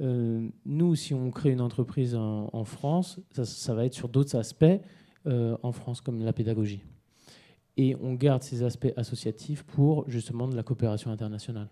Euh, 0.00 0.48
nous, 0.64 0.94
si 0.94 1.12
on 1.12 1.30
crée 1.30 1.50
une 1.50 1.60
entreprise 1.60 2.14
en, 2.14 2.64
France, 2.64 3.20
ça, 3.32 3.74
va 3.74 3.84
être 3.84 3.94
sur 3.94 4.08
d'autres 4.08 4.36
aspects 4.36 4.64
euh, 5.26 5.56
en 5.62 5.72
France, 5.72 6.00
comme 6.00 6.22
la 6.22 6.32
pédagogie. 6.32 6.82
Et 7.76 7.96
on 8.00 8.14
garde 8.14 8.42
ces 8.42 8.62
aspects 8.62 8.92
associatifs 8.96 9.62
pour 9.62 10.08
justement 10.08 10.48
de 10.48 10.56
la 10.56 10.62
coopération 10.62 11.10
internationale. 11.10 11.68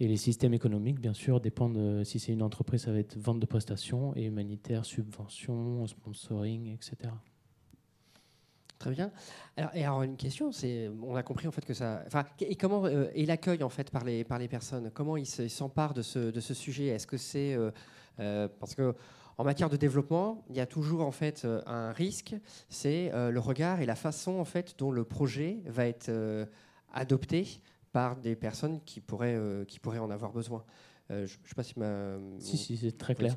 Et 0.00 0.06
les 0.06 0.16
systèmes 0.16 0.54
économiques, 0.54 1.00
bien 1.00 1.14
sûr, 1.14 1.40
dépendent. 1.40 2.04
si 2.04 2.20
c'est 2.20 2.32
une 2.32 2.42
entreprise, 2.42 2.82
ça 2.82 2.92
va 2.92 2.98
être 2.98 3.16
vente 3.16 3.40
de 3.40 3.46
prestations 3.46 4.14
et 4.16 4.24
humanitaire, 4.26 4.84
subventions, 4.84 5.86
sponsoring, 5.86 6.72
etc. 6.72 7.10
Très 8.78 8.92
bien. 8.92 9.10
Alors, 9.56 9.70
et 9.74 9.84
alors 9.84 10.02
une 10.04 10.16
question, 10.16 10.52
c'est, 10.52 10.88
on 11.02 11.16
a 11.16 11.22
compris 11.24 11.48
en 11.48 11.50
fait 11.50 11.64
que 11.64 11.74
ça, 11.74 12.02
enfin, 12.06 12.24
et 12.40 12.54
comment 12.54 12.84
euh, 12.84 13.10
est 13.12 13.24
l'accueil 13.24 13.64
en 13.64 13.68
fait 13.68 13.90
par 13.90 14.04
les 14.04 14.22
par 14.22 14.38
les 14.38 14.46
personnes 14.46 14.92
Comment 14.94 15.16
ils 15.16 15.26
s'emparent 15.26 15.94
de 15.94 16.02
ce 16.02 16.30
de 16.30 16.40
ce 16.40 16.54
sujet? 16.54 16.86
Est-ce 16.86 17.06
que 17.08 17.16
c'est 17.16 17.54
euh, 17.54 17.72
euh, 18.20 18.48
parce 18.60 18.76
que 18.76 18.94
en 19.36 19.44
matière 19.44 19.68
de 19.68 19.76
développement, 19.76 20.44
il 20.48 20.56
y 20.56 20.60
a 20.60 20.66
toujours 20.66 21.00
en 21.02 21.10
fait 21.10 21.46
un 21.66 21.92
risque, 21.92 22.34
c'est 22.68 23.12
le 23.14 23.38
regard 23.38 23.80
et 23.80 23.86
la 23.86 23.94
façon 23.94 24.40
en 24.40 24.44
fait 24.44 24.74
dont 24.78 24.90
le 24.90 25.04
projet 25.04 25.58
va 25.66 25.86
être 25.86 26.10
adopté 26.92 27.60
par 27.98 28.16
des 28.16 28.36
personnes 28.36 28.80
qui 28.84 29.00
pourraient 29.00 29.38
qui 29.66 29.80
pourraient 29.80 29.98
en 29.98 30.10
avoir 30.10 30.32
besoin. 30.32 30.62
je 31.10 31.14
ne 31.22 31.26
sais 31.26 31.54
pas 31.56 31.64
si 31.64 31.74
ma. 31.78 32.16
Si, 32.38 32.56
si, 32.56 32.76
c'est 32.76 32.96
très 32.96 33.14
clair. 33.14 33.34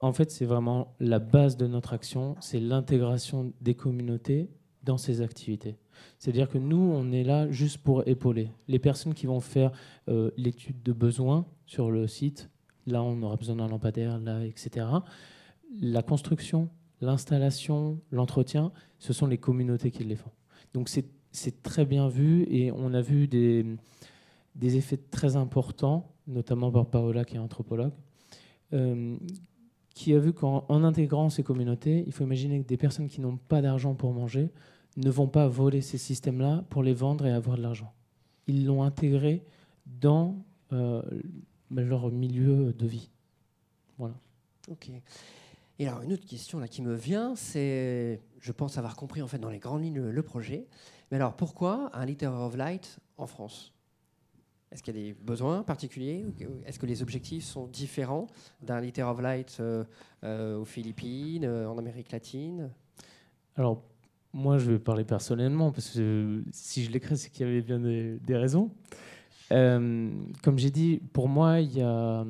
En 0.00 0.12
fait, 0.12 0.30
c'est 0.30 0.44
vraiment 0.44 0.94
la 1.00 1.18
base 1.18 1.56
de 1.56 1.66
notre 1.66 1.92
action, 1.92 2.36
c'est 2.40 2.60
l'intégration 2.60 3.52
des 3.60 3.74
communautés 3.74 4.50
dans 4.82 4.98
ces 4.98 5.22
activités. 5.22 5.76
C'est-à-dire 6.18 6.48
que 6.48 6.58
nous, 6.58 6.76
on 6.76 7.10
est 7.12 7.24
là 7.24 7.50
juste 7.50 7.78
pour 7.78 8.06
épauler. 8.06 8.50
Les 8.68 8.78
personnes 8.78 9.14
qui 9.14 9.26
vont 9.26 9.40
faire 9.40 9.72
euh, 10.08 10.30
l'étude 10.36 10.82
de 10.82 10.92
besoin 10.92 11.46
sur 11.66 11.90
le 11.90 12.06
site, 12.06 12.50
là, 12.86 13.02
on 13.02 13.22
aura 13.22 13.36
besoin 13.36 13.56
d'un 13.56 13.68
lampadaire, 13.68 14.18
là, 14.18 14.44
etc. 14.44 14.86
La 15.80 16.02
construction, 16.02 16.68
l'installation, 17.00 17.98
l'entretien, 18.10 18.72
ce 18.98 19.12
sont 19.12 19.26
les 19.26 19.38
communautés 19.38 19.90
qui 19.90 20.04
les 20.04 20.16
font. 20.16 20.32
Donc 20.74 20.88
c'est 20.88 21.06
très 21.62 21.84
bien 21.84 22.08
vu 22.08 22.46
et 22.48 22.72
on 22.72 22.94
a 22.94 23.00
vu 23.00 23.26
des, 23.26 23.66
des 24.54 24.76
effets 24.76 24.96
très 24.96 25.36
importants, 25.36 26.12
notamment 26.26 26.70
par 26.70 26.86
Paola 26.86 27.24
qui 27.24 27.36
est 27.36 27.38
anthropologue, 27.38 27.92
euh, 28.72 29.16
qui 29.90 30.14
a 30.14 30.18
vu 30.18 30.32
qu'en 30.32 30.64
intégrant 30.84 31.28
ces 31.28 31.42
communautés, 31.42 32.04
il 32.06 32.12
faut 32.12 32.24
imaginer 32.24 32.62
que 32.62 32.66
des 32.66 32.76
personnes 32.76 33.08
qui 33.08 33.20
n'ont 33.20 33.36
pas 33.36 33.62
d'argent 33.62 33.94
pour 33.94 34.12
manger 34.12 34.50
ne 34.96 35.10
vont 35.10 35.28
pas 35.28 35.48
voler 35.48 35.80
ces 35.80 35.98
systèmes-là 35.98 36.64
pour 36.70 36.82
les 36.82 36.94
vendre 36.94 37.26
et 37.26 37.32
avoir 37.32 37.56
de 37.56 37.62
l'argent. 37.62 37.92
Ils 38.46 38.66
l'ont 38.66 38.82
intégré 38.82 39.44
dans 39.86 40.36
euh, 40.72 41.02
leur 41.70 42.10
milieu 42.10 42.72
de 42.72 42.86
vie. 42.86 43.10
Voilà. 43.98 44.14
Ok. 44.70 44.90
Et 45.78 45.88
alors 45.88 46.02
une 46.02 46.12
autre 46.12 46.26
question 46.26 46.60
là 46.60 46.68
qui 46.68 46.82
me 46.82 46.94
vient, 46.94 47.34
c'est, 47.34 48.20
je 48.40 48.52
pense 48.52 48.78
avoir 48.78 48.96
compris 48.96 49.22
en 49.22 49.26
fait 49.26 49.38
dans 49.38 49.50
les 49.50 49.58
grandes 49.58 49.82
lignes 49.82 50.08
le 50.08 50.22
projet, 50.22 50.66
mais 51.10 51.16
alors 51.16 51.34
pourquoi 51.34 51.90
un 51.94 52.06
Liter 52.06 52.28
of 52.28 52.56
Light 52.56 52.98
en 53.16 53.26
France? 53.26 53.74
Est-ce 54.74 54.82
qu'il 54.82 54.96
y 54.96 54.98
a 54.98 55.02
des 55.04 55.12
besoins 55.12 55.62
particuliers 55.62 56.26
Est-ce 56.66 56.80
que 56.80 56.86
les 56.86 57.00
objectifs 57.00 57.44
sont 57.44 57.68
différents 57.68 58.26
d'un 58.60 58.80
Liter 58.80 59.04
of 59.04 59.20
Light 59.20 59.56
euh, 59.60 59.84
euh, 60.24 60.58
aux 60.58 60.64
Philippines, 60.64 61.44
euh, 61.44 61.68
en 61.68 61.78
Amérique 61.78 62.10
latine? 62.10 62.70
Alors, 63.54 63.84
moi, 64.32 64.58
je 64.58 64.72
vais 64.72 64.78
parler 64.80 65.04
personnellement, 65.04 65.70
parce 65.70 65.90
que 65.90 66.42
si 66.50 66.82
je 66.82 66.90
l'écris, 66.90 67.16
c'est 67.16 67.30
qu'il 67.30 67.46
y 67.46 67.48
avait 67.48 67.62
bien 67.62 67.78
des, 67.78 68.36
raisons. 68.36 68.72
comme 69.48 70.58
j'ai 70.58 70.72
dit, 70.72 71.00
pour 71.12 71.28
moi, 71.28 71.60
il 71.60 71.76
y 71.76 71.80
a 71.80 72.26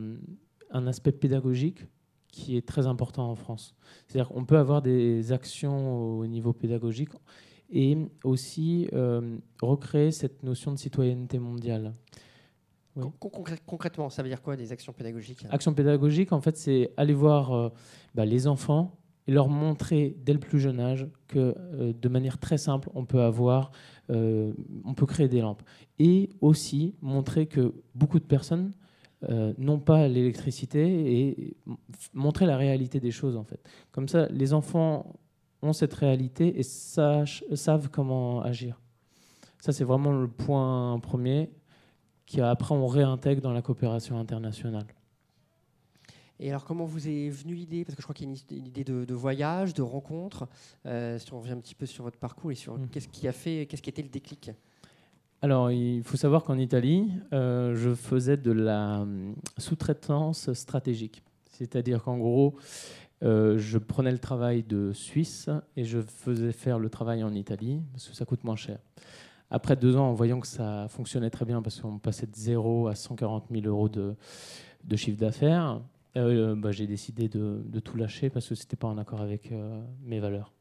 un 0.70 0.86
aspect 0.86 1.12
pédagogique 1.12 1.86
qui 2.34 2.56
est 2.56 2.66
très 2.66 2.86
important 2.86 3.30
en 3.30 3.34
France. 3.34 3.74
C'est-à-dire 4.06 4.28
qu'on 4.28 4.44
peut 4.44 4.58
avoir 4.58 4.82
des 4.82 5.32
actions 5.32 6.18
au 6.18 6.26
niveau 6.26 6.52
pédagogique 6.52 7.10
et 7.70 7.96
aussi 8.24 8.88
recréer 9.62 10.10
cette 10.10 10.42
notion 10.42 10.72
de 10.72 10.78
citoyenneté 10.78 11.38
mondiale. 11.38 11.92
Concrètement, 13.66 14.08
ça 14.08 14.22
veut 14.22 14.28
dire 14.28 14.40
quoi 14.40 14.56
des 14.56 14.70
actions 14.70 14.92
pédagogiques? 14.92 15.44
Actions 15.50 15.74
pédagogiques, 15.74 16.32
en 16.32 16.40
fait, 16.40 16.56
c'est 16.56 16.92
aller 16.96 17.14
voir 17.14 17.52
euh, 17.52 17.68
bah, 18.14 18.24
les 18.24 18.46
enfants 18.46 18.96
et 19.26 19.32
leur 19.32 19.48
montrer 19.48 20.16
dès 20.24 20.32
le 20.32 20.38
plus 20.38 20.60
jeune 20.60 20.78
âge 20.78 21.08
que 21.26 21.54
euh, 21.56 21.92
de 21.92 22.08
manière 22.08 22.38
très 22.38 22.58
simple, 22.58 22.88
on 22.94 23.04
peut 23.04 23.22
avoir, 23.22 23.72
euh, 24.10 24.52
on 24.84 24.94
peut 24.94 25.06
créer 25.06 25.28
des 25.28 25.40
lampes. 25.40 25.62
Et 25.98 26.30
aussi 26.40 26.94
montrer 27.00 27.46
que 27.46 27.74
beaucoup 27.94 28.20
de 28.20 28.24
personnes 28.24 28.72
n'ont 29.58 29.78
pas 29.78 30.08
l'électricité 30.08 31.18
et 31.18 31.56
montrer 32.12 32.46
la 32.46 32.56
réalité 32.56 33.00
des 33.00 33.10
choses, 33.10 33.36
en 33.36 33.44
fait. 33.44 33.60
Comme 33.92 34.08
ça, 34.08 34.26
les 34.28 34.52
enfants 34.52 35.14
ont 35.62 35.72
cette 35.72 35.94
réalité 35.94 36.58
et 36.58 36.62
savent 36.62 37.88
comment 37.90 38.42
agir. 38.42 38.80
Ça, 39.60 39.72
c'est 39.72 39.84
vraiment 39.84 40.12
le 40.12 40.28
point 40.28 40.98
premier 41.00 41.50
qu'après 42.26 42.74
on 42.74 42.86
réintègre 42.86 43.40
dans 43.40 43.52
la 43.52 43.62
coopération 43.62 44.18
internationale. 44.18 44.86
Et 46.40 46.50
alors, 46.50 46.64
comment 46.64 46.84
vous 46.84 47.08
est 47.08 47.28
venue 47.28 47.54
l'idée? 47.54 47.84
Parce 47.84 47.94
que 47.94 48.02
je 48.02 48.06
crois 48.06 48.14
qu'il 48.14 48.28
y 48.28 48.30
a 48.30 48.58
une 48.58 48.66
idée 48.66 48.84
de, 48.84 49.14
voyage, 49.14 49.72
de 49.72 49.82
rencontre. 49.82 50.48
Euh, 50.84 51.18
si 51.18 51.32
on 51.32 51.40
revient 51.40 51.52
un 51.52 51.60
petit 51.60 51.74
peu 51.74 51.86
sur 51.86 52.04
votre 52.04 52.18
parcours 52.18 52.50
et 52.50 52.56
sur 52.56 52.76
mm. 52.76 52.88
qu'est-ce 52.88 53.08
qui 53.08 53.28
a 53.28 53.32
fait, 53.32 53.66
qu'est-ce 53.66 53.82
qui 53.82 53.90
était 53.90 54.02
le 54.02 54.08
déclic? 54.08 54.50
Alors, 55.44 55.70
il 55.70 56.02
faut 56.04 56.16
savoir 56.16 56.42
qu'en 56.42 56.56
Italie, 56.56 57.12
euh, 57.34 57.74
je 57.74 57.94
faisais 57.94 58.38
de 58.38 58.50
la 58.50 59.02
euh, 59.02 59.34
sous-traitance 59.58 60.50
stratégique. 60.54 61.22
C'est-à-dire 61.50 62.02
qu'en 62.02 62.16
gros, 62.16 62.56
je 63.20 63.76
prenais 63.76 64.10
le 64.10 64.18
travail 64.18 64.62
de 64.62 64.94
Suisse 64.94 65.50
et 65.76 65.84
je 65.84 66.00
faisais 66.00 66.50
faire 66.50 66.78
le 66.78 66.88
travail 66.88 67.22
en 67.22 67.34
Italie 67.34 67.82
parce 67.92 68.08
que 68.08 68.16
ça 68.16 68.24
coûte 68.24 68.42
moins 68.42 68.56
cher. 68.56 68.78
Après 69.50 69.76
deux 69.76 69.96
ans, 69.96 70.08
en 70.08 70.14
voyant 70.14 70.40
que 70.40 70.46
ça 70.46 70.86
fonctionnait 70.88 71.28
très 71.28 71.44
bien, 71.44 71.60
parce 71.60 71.78
qu'on 71.78 71.98
passait 71.98 72.26
de 72.26 72.34
0 72.34 72.88
à 72.88 72.94
140 72.94 73.48
000 73.50 73.66
euros 73.66 73.90
de, 73.90 74.16
chiffre 74.96 75.18
d'affaires, 75.18 75.82
euh, 76.16 76.54
bah, 76.56 76.72
j'ai 76.72 76.86
décidé 76.86 77.28
de, 77.28 77.80
tout 77.80 77.98
lâcher 77.98 78.30
parce 78.30 78.48
que 78.48 78.54
ce 78.54 78.62
n'était 78.62 78.76
pas 78.76 78.88
en 78.88 78.96
accord 78.96 79.20
avec 79.20 79.52
euh, 79.52 79.78
mes 80.06 80.20
valeurs. 80.20 80.54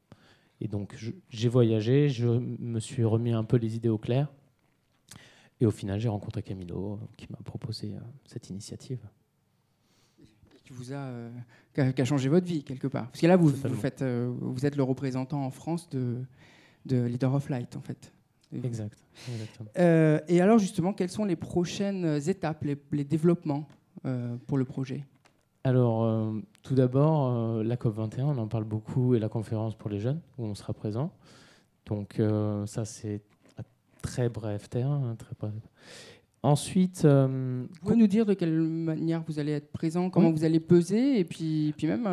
Et 0.59 0.67
donc 0.67 0.97
j'ai 1.29 1.47
voyagé, 1.47 2.09
je 2.09 2.27
me 2.27 2.81
suis 2.81 3.05
remis 3.05 3.31
un 3.31 3.45
peu 3.45 3.55
les 3.55 3.77
idées 3.77 3.87
au 3.87 3.97
clair. 3.97 4.27
Et 5.63 5.65
au 5.65 5.72
final, 5.72 6.00
j'ai 6.00 6.10
rencontré 6.10 6.43
Camilo 6.43 7.00
qui 7.17 7.25
m'a 7.32 7.39
proposé 7.43 7.96
euh, 7.96 8.00
cette 8.25 8.50
initiative. 8.50 9.00
Qui 10.63 10.74
vous 10.74 10.93
a, 10.93 11.10
a, 11.77 12.05
changé 12.05 12.29
votre 12.29 12.46
vie 12.46 12.63
quelque 12.63 12.88
part. 12.88 13.08
Parce 13.08 13.22
que 13.22 13.27
là, 13.27 13.36
vous, 13.36 13.50
vous, 13.50 13.75
faites, 13.75 14.03
vous 14.03 14.65
êtes 14.65 14.75
le 14.75 14.84
représentant 14.84 15.43
en 15.46 15.50
France 15.50 15.89
de, 15.89 16.22
de 16.86 17.03
Leader 17.03 17.34
of 17.34 17.50
Light, 17.50 17.75
en 17.75 17.82
fait. 17.82 18.13
Exact. 18.63 19.03
Euh, 19.79 20.20
et 20.27 20.41
alors 20.41 20.60
justement, 20.60 20.93
quelles 20.93 21.10
sont 21.10 21.25
les 21.25 21.36
prochaines 21.36 22.20
étapes, 22.27 22.65
les, 22.91 23.03
développements 23.03 23.67
euh, 24.05 24.36
pour 24.48 24.58
le 24.58 24.65
projet? 24.65 25.05
Alors, 25.63 26.03
euh, 26.03 26.39
tout 26.62 26.75
d'abord, 26.75 27.63
la 27.63 27.75
COP21, 27.75 28.24
on 28.24 28.38
en 28.38 28.48
parle 28.48 28.65
beaucoup, 28.65 29.15
et 29.15 29.20
la 29.20 29.29
conférence 29.29 29.75
pour 29.75 29.89
les 29.89 30.00
jeunes, 30.00 30.22
où 30.38 30.46
on 30.46 30.55
sera 30.55 30.74
présent. 30.74 31.12
Donc 31.86 32.22
ça, 32.65 32.86
c'est 32.86 33.22
très 34.03 34.29
bref. 34.29 34.69
Très 34.69 34.83
bref. 35.39 35.53
Ensuite, 36.43 37.05
vous 37.05 37.67
pouvez 37.81 37.95
nous 37.95 38.07
dire 38.07 38.25
de 38.25 38.33
quelle 38.33 38.60
manière 38.60 39.24
vous 39.25 39.39
allez 39.39 39.53
être 39.53 39.72
présent, 39.72 40.10
comment 40.10 40.31
vous 40.31 40.43
allez 40.43 40.60
peser, 40.60 41.17
et 41.19 41.24
puis, 41.24 41.74
puis 41.77 41.88
même 41.88 42.05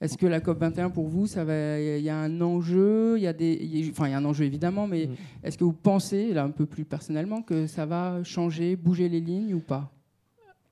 est-ce 0.00 0.16
que 0.16 0.26
la 0.26 0.40
COP 0.40 0.58
21 0.58 0.90
pour 0.90 1.08
vous, 1.08 1.26
ça 1.26 1.44
va, 1.44 1.80
il 1.80 2.02
y 2.02 2.08
a 2.08 2.16
un 2.16 2.40
enjeu, 2.40 3.18
il 3.18 3.22
y 3.22 3.26
a 3.26 3.32
des, 3.32 3.88
enfin 3.90 4.06
il 4.06 4.12
y 4.12 4.14
a 4.14 4.18
un 4.18 4.24
enjeu 4.24 4.44
évidemment, 4.44 4.86
mais 4.86 5.06
mm. 5.06 5.14
est-ce 5.44 5.58
que 5.58 5.64
vous 5.64 5.72
pensez 5.72 6.32
là 6.32 6.44
un 6.44 6.50
peu 6.50 6.66
plus 6.66 6.84
personnellement 6.84 7.42
que 7.42 7.66
ça 7.66 7.84
va 7.84 8.22
changer, 8.22 8.76
bouger 8.76 9.08
les 9.08 9.20
lignes 9.20 9.54
ou 9.54 9.60
pas? 9.60 9.90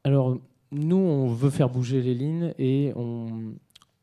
Alors 0.05 0.39
nous, 0.71 0.97
on 0.97 1.27
veut 1.27 1.51
faire 1.51 1.69
bouger 1.69 2.03
les 2.03 2.15
lignes 2.15 2.55
et 2.59 2.93
on, 2.95 3.55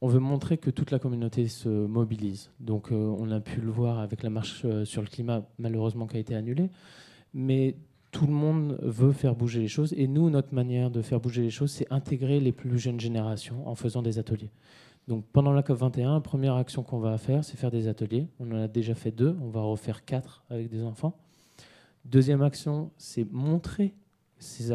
on 0.03 0.07
veut 0.07 0.19
montrer 0.19 0.57
que 0.57 0.69
toute 0.69 0.91
la 0.91 0.99
communauté 0.99 1.47
se 1.47 1.69
mobilise. 1.69 2.51
Donc 2.59 2.91
euh, 2.91 3.15
on 3.17 3.31
a 3.31 3.39
pu 3.39 3.61
le 3.61 3.71
voir 3.71 3.99
avec 3.99 4.21
la 4.21 4.29
marche 4.29 4.63
euh, 4.65 4.83
sur 4.83 5.01
le 5.01 5.07
climat, 5.07 5.47
malheureusement 5.59 6.07
qui 6.07 6.17
a 6.17 6.19
été 6.19 6.35
annulée, 6.35 6.69
mais 7.33 7.77
tout 8.11 8.27
le 8.27 8.33
monde 8.33 8.77
veut 8.81 9.13
faire 9.13 9.33
bouger 9.33 9.61
les 9.61 9.69
choses. 9.69 9.93
Et 9.93 10.07
nous, 10.09 10.29
notre 10.29 10.53
manière 10.53 10.91
de 10.91 11.01
faire 11.01 11.21
bouger 11.21 11.41
les 11.41 11.49
choses, 11.49 11.71
c'est 11.71 11.89
intégrer 11.89 12.41
les 12.41 12.51
plus 12.51 12.77
jeunes 12.77 12.99
générations 12.99 13.65
en 13.65 13.75
faisant 13.75 14.01
des 14.01 14.19
ateliers. 14.19 14.51
Donc 15.07 15.23
pendant 15.31 15.53
la 15.53 15.61
COP21, 15.61 16.15
la 16.15 16.19
première 16.19 16.55
action 16.55 16.83
qu'on 16.83 16.99
va 16.99 17.17
faire, 17.17 17.45
c'est 17.45 17.55
faire 17.55 17.71
des 17.71 17.87
ateliers. 17.87 18.27
On 18.41 18.51
en 18.51 18.57
a 18.57 18.67
déjà 18.67 18.95
fait 18.95 19.11
deux, 19.11 19.37
on 19.41 19.47
va 19.47 19.61
refaire 19.61 20.03
quatre 20.03 20.43
avec 20.49 20.67
des 20.67 20.83
enfants. 20.83 21.17
Deuxième 22.03 22.41
action, 22.41 22.91
c'est 22.97 23.31
montrer 23.31 23.93
ces, 24.37 24.73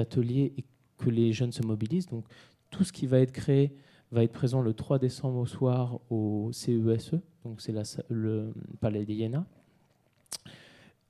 ateliers 0.00 0.54
et 0.58 0.64
que 0.98 1.08
les 1.08 1.32
jeunes 1.32 1.52
se 1.52 1.62
mobilisent. 1.62 2.08
Donc 2.08 2.24
tout 2.70 2.82
ce 2.82 2.92
qui 2.92 3.06
va 3.06 3.20
être 3.20 3.30
créé 3.30 3.72
va 4.10 4.24
être 4.24 4.32
présent 4.32 4.60
le 4.60 4.74
3 4.74 4.98
décembre 4.98 5.38
au 5.38 5.46
soir 5.46 6.00
au 6.10 6.50
CESE, 6.52 7.14
e. 7.14 7.20
donc 7.44 7.60
c'est 7.60 7.74
le 8.08 8.52
Palais 8.80 9.04
d'Iéna. 9.04 9.46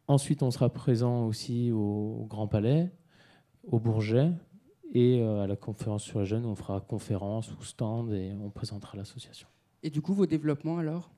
Ensuite, 0.07 0.43
on 0.43 0.51
sera 0.51 0.69
présent 0.69 1.27
aussi 1.27 1.71
au 1.73 2.27
Grand 2.29 2.49
Palais, 2.49 2.91
au 3.69 3.79
Bourget, 3.79 4.33
et 4.93 5.23
euh, 5.23 5.43
à 5.43 5.47
la 5.47 5.57
conférence 5.57 6.03
sur 6.03 6.21
les 6.21 6.27
jeunes, 6.27 6.45
on 6.45 6.57
fera 6.57 6.81
conférence 6.81 7.53
ou 7.55 7.63
stand 7.63 8.13
et 8.13 8.33
on 8.35 8.51
présentera 8.51 8.99
l'association. 8.99 9.47
Et 9.83 9.91
du 9.91 10.03
coup, 10.03 10.13
vos 10.13 10.27
développements 10.27 10.79
alors? 10.79 11.11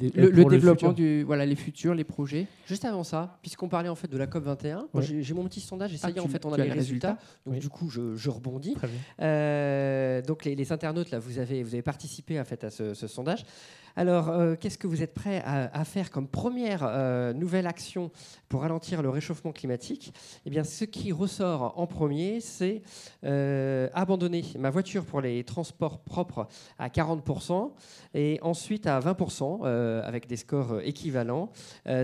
Le, 0.00 0.44
développement 0.44 0.92
du 0.92 1.22
voilà 1.22 1.46
les 1.46 1.56
futurs 1.56 1.94
les 1.94 2.04
projets. 2.04 2.46
Juste 2.66 2.84
avant 2.84 3.04
ça 3.04 3.38
puisqu'on 3.42 3.68
parlait 3.68 3.88
en 3.88 3.94
fait 3.94 4.08
de 4.08 4.16
la 4.16 4.26
COP 4.26 4.44
21 4.44 4.88
j'ai 5.00 5.34
mon 5.34 5.44
petit 5.44 5.60
sondage 5.60 5.94
essayé 5.94 6.14
ah, 6.18 6.22
en 6.22 6.28
fait 6.28 6.44
on 6.44 6.52
a 6.52 6.56
les 6.56 6.70
résultats, 6.70 7.18
donc 7.46 7.58
du 7.58 7.68
coup 7.68 7.88
je, 7.88 8.30
rebondis. 8.30 8.76
Euh, 9.20 10.22
donc 10.22 10.44
les, 10.44 10.72
internautes 10.72 11.10
là 11.10 11.18
vous 11.18 11.38
avez 11.38 11.62
vous 11.62 11.74
avez 11.74 11.82
participé 11.82 12.40
en 12.40 12.44
fait 12.44 12.64
à 12.64 12.70
ce, 12.70 12.94
ce 12.94 13.06
sondage 13.06 13.44
alors, 13.94 14.30
euh, 14.30 14.54
qu'est-ce 14.58 14.78
que 14.78 14.86
vous 14.86 15.02
êtes 15.02 15.12
prêt 15.12 15.42
à, 15.44 15.84
faire 15.84 16.10
comme 16.10 16.26
première 16.26 16.82
euh, 16.82 17.32
nouvelle 17.32 17.66
action 17.66 18.10
pour 18.48 18.62
ralentir 18.62 19.02
le 19.02 19.10
réchauffement 19.10 19.52
climatique? 19.52 20.14
Eh 20.46 20.50
bien, 20.50 20.64
ce 20.64 20.84
qui 20.84 21.12
ressort 21.12 21.74
en 21.78 21.86
premier, 21.86 22.40
c'est 22.40 22.82
euh, 23.24 23.88
abandonner 23.92 24.44
ma 24.58 24.70
voiture 24.70 25.04
pour 25.04 25.20
les 25.20 25.44
transports 25.44 25.98
propres 25.98 26.48
à 26.78 26.88
40% 26.88 27.72
et 28.14 28.38
ensuite 28.42 28.86
à 28.86 28.98
20% 29.00 29.64
avec 30.02 30.26
des 30.26 30.36
scores 30.36 30.80
équivalents. 30.82 31.50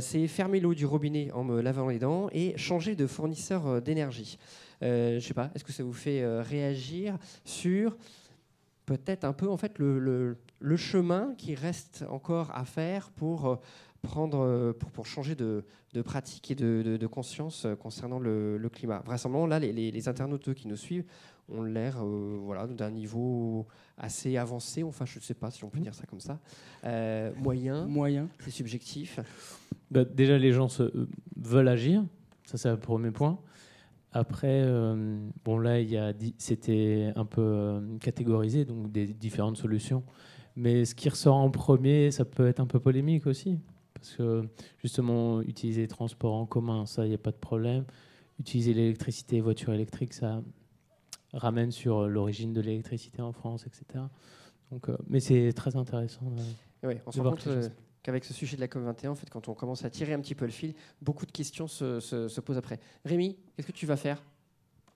c'est 0.01 0.27
fermer 0.27 0.61
l'eau 0.61 0.75
du 0.75 0.87
robinet 0.87 1.31
en 1.33 1.45
me 1.45 1.61
lavant 1.61 1.89
les 1.89 1.99
dents 1.99 2.29
et 2.33 2.57
changer 2.57 2.97
de 2.97 3.07
fournisseur 3.07 3.81
d'énergie. 3.83 4.39
je 4.83 5.15
ne 5.15 5.21
sais 5.21 5.35
pas, 5.35 5.51
est-ce 5.55 5.65
que 5.65 5.73
ça 5.73 5.83
vous 5.83 5.93
fait 5.93 6.25
réagir 6.41 7.17
sur 7.45 7.97
peut-être 8.87 9.25
un 9.25 9.33
peu 9.33 9.49
en 9.49 9.57
fait 9.57 9.79
le, 9.79 9.99
le, 9.99 10.39
chemin 10.77 11.35
qui 11.37 11.55
reste 11.55 12.05
encore 12.09 12.51
à 12.55 12.65
faire 12.65 13.11
pour 13.11 13.47
euh, 13.47 13.57
prendre 14.03 14.41
euh, 14.41 14.73
pour, 14.73 14.91
pour 14.91 15.07
changer 15.07 15.35
de, 15.35 15.65
de, 15.95 16.03
pratique 16.03 16.51
et 16.51 16.55
de, 16.55 16.97
de, 17.01 17.07
conscience 17.07 17.65
euh, 17.65 17.75
concernant 17.75 18.19
le, 18.19 18.59
le, 18.59 18.69
climat. 18.69 19.03
Vraisemblablement, 19.05 19.47
là, 19.47 19.59
les, 19.59 19.73
les, 19.73 20.09
internautes 20.09 20.55
qui 20.55 20.69
nous 20.69 20.77
suivent 20.77 21.05
ont 21.49 21.63
l'air 21.63 22.05
voilà, 22.05 22.67
d'un 22.67 22.91
niveau 22.91 23.67
assez 23.97 24.37
avancé, 24.37 24.83
enfin 24.83 25.07
je 25.07 25.19
ne 25.19 25.23
sais 25.25 25.33
pas 25.33 25.51
si 25.51 25.65
on 25.65 25.71
peut 25.71 25.81
dire 25.81 25.95
ça 25.95 26.05
comme 26.05 26.21
ça, 26.21 26.39
moyen, 27.37 27.87
moyen. 27.87 28.29
c'est 28.41 28.51
subjectif. 28.51 29.19
Bah, 29.91 30.05
déjà, 30.05 30.37
les 30.37 30.53
gens 30.53 30.69
se, 30.69 30.93
veulent 31.37 31.69
agir, 31.69 32.05
ça 32.45 32.59
c'est 32.59 32.69
le 32.69 32.79
premier 32.79 33.13
point. 33.13 33.39
Après, 34.13 34.63
euh, 34.65 35.19
bon 35.45 35.59
là, 35.59 35.79
c'était 36.39 37.13
un 37.15 37.27
peu 37.27 37.43
euh, 37.43 37.99
catégorisé, 37.99 38.65
donc 38.65 38.91
des 38.91 39.07
différentes 39.07 39.59
solutions. 39.59 40.03
Mais 40.59 40.85
ce 40.85 40.97
qui 40.97 41.09
ressort 41.09 41.37
en 41.37 41.51
premier, 41.51 42.11
ça 42.11 42.25
peut 42.25 42.49
être 42.49 42.59
un 42.59 42.67
peu 42.67 42.81
polémique 42.81 43.29
aussi. 43.29 43.61
Parce 43.95 44.17
que 44.17 44.43
justement, 44.83 45.41
utiliser 45.41 45.83
les 45.83 45.89
transports 45.89 46.35
en 46.35 46.47
commun, 46.47 46.85
ça, 46.85 47.07
il 47.07 47.11
n'y 47.11 47.15
a 47.15 47.19
pas 47.19 47.31
de 47.31 47.37
problème. 47.37 47.85
Utiliser 48.41 48.75
l'électricité 48.75 49.37
et 49.37 49.41
voitures 49.41 49.73
électriques, 49.73 50.15
ça 50.15 50.43
ramène 51.33 51.71
sur 51.71 52.09
l'origine 52.09 52.53
de 52.53 52.61
l'électricité 52.61 53.23
en 53.23 53.31
France, 53.31 53.67
etc. 53.67 54.05
Donc, 54.73 54.89
euh, 54.89 54.97
mais 55.07 55.21
c'est 55.21 55.53
très 55.53 55.77
intéressant. 55.77 56.33
oui, 56.83 56.95
on 57.07 57.13
se 57.13 57.21
rend 57.21 57.31
compte 57.31 57.49
qu'avec 58.03 58.25
ce 58.25 58.35
sujet 58.35 58.57
de 58.57 58.61
la 58.61 58.67
COP21, 58.67 59.11
en 59.11 59.15
fait, 59.15 59.31
quand 59.31 59.47
on 59.49 59.55
commence 59.55 59.85
à 59.85 59.91
tirer 59.91 60.13
un 60.13 60.21
petit 60.21 60.35
peu 60.35 60.45
le 60.45 60.51
fil, 60.51 60.75
beaucoup 61.01 61.25
de 61.25 61.33
questions 61.33 61.69
se, 61.69 62.01
se, 62.01 62.41
posent 62.41 62.59
après. 62.59 62.81
Rémi, 63.05 63.37
qu'est-ce 63.55 63.69
que 63.69 63.73
tu 63.73 63.87
vas 63.87 63.97
faire 63.97 64.21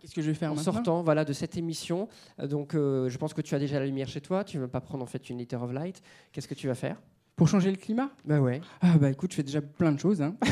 Qu'est-ce 0.02 0.16
que 0.16 0.20
je 0.20 0.26
vais 0.26 0.34
faire 0.34 0.50
en 0.50 0.56
sortant 0.56 1.00
voilà, 1.04 1.24
de 1.24 1.32
cette 1.32 1.56
émission 1.56 2.08
euh, 2.40 2.48
Donc, 2.48 2.74
euh, 2.74 3.08
je 3.08 3.16
pense 3.18 3.34
que 3.34 3.40
tu 3.40 3.54
as 3.54 3.60
déjà 3.60 3.78
la 3.78 3.86
lumière 3.86 4.08
chez 4.08 4.20
toi. 4.20 4.42
Tu 4.42 4.56
ne 4.56 4.62
vas 4.62 4.68
pas 4.68 4.80
prendre 4.80 5.04
en 5.04 5.06
fait 5.06 5.30
une 5.30 5.38
liter 5.38 5.54
of 5.54 5.72
light. 5.72 6.02
Qu'est-ce 6.32 6.48
que 6.48 6.54
tu 6.54 6.66
vas 6.66 6.74
faire? 6.74 7.00
Pour 7.36 7.46
changer 7.46 7.70
le 7.70 7.76
climat? 7.76 8.10
Bah 8.24 8.40
ouais. 8.40 8.60
Ah 8.80 8.98
bah 8.98 9.10
écoute, 9.10 9.30
je 9.30 9.36
fais 9.36 9.42
déjà 9.44 9.62
plein 9.62 9.92
de 9.92 10.00
choses. 10.00 10.20
Hein. 10.20 10.36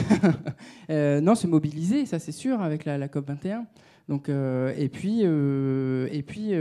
Euh, 0.90 1.20
non, 1.20 1.36
se 1.36 1.46
mobiliser, 1.46 2.04
ça 2.04 2.18
c'est 2.18 2.32
sûr, 2.32 2.60
avec 2.60 2.84
la, 2.84 2.98
la 2.98 3.08
COP 3.08 3.28
21. 3.28 3.66
Donc, 4.08 4.28
et 4.28 4.88
puis, 4.88 5.22
et 5.22 6.22
puis 6.26 6.52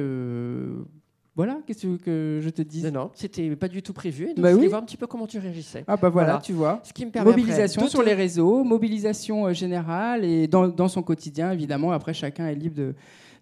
voilà, 1.36 1.60
qu'est-ce 1.66 1.88
que 1.98 2.40
je 2.42 2.50
te 2.50 2.62
dis 2.62 2.84
Non, 2.84 2.92
non, 2.92 3.12
c'était 3.14 3.56
pas 3.56 3.68
du 3.68 3.82
tout 3.82 3.94
prévu. 3.94 4.28
Donc 4.28 4.40
bah 4.40 4.50
je 4.50 4.56
voulais 4.56 4.68
voir 4.68 4.82
un 4.82 4.86
petit 4.86 4.98
peu 4.98 5.08
comment 5.08 5.28
tu 5.28 5.40
réagissais. 5.40 5.86
Ah 5.88 5.96
bah 5.96 6.10
voilà, 6.10 6.40
tu 6.40 6.54
vois. 6.54 6.82
Ce 6.84 6.92
qui 6.92 7.06
me 7.06 7.12
permet 7.12 7.30
mobilisation 7.30 7.88
sur 7.88 8.04
les 8.04 8.14
réseaux, 8.14 8.64
mobilisation 8.64 9.46
euh, 9.46 9.54
générale 9.54 10.26
et 10.26 10.48
dans, 10.48 10.88
son 10.88 11.02
quotidien, 11.02 11.52
évidemment. 11.52 11.92
Après, 11.92 12.14
chacun 12.14 12.48
est 12.48 12.56
libre 12.56 12.94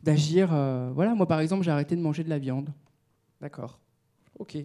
d'agir. 0.04 0.50
Euh, 0.54 0.92
voilà, 0.94 1.16
moi 1.16 1.26
par 1.26 1.40
exemple, 1.40 1.64
j'ai 1.64 1.72
arrêté 1.72 1.96
de 1.96 2.02
manger 2.02 2.24
de 2.24 2.30
la 2.30 2.38
viande. 2.38 2.70
D'accord. 3.42 3.80
Ok. 4.38 4.58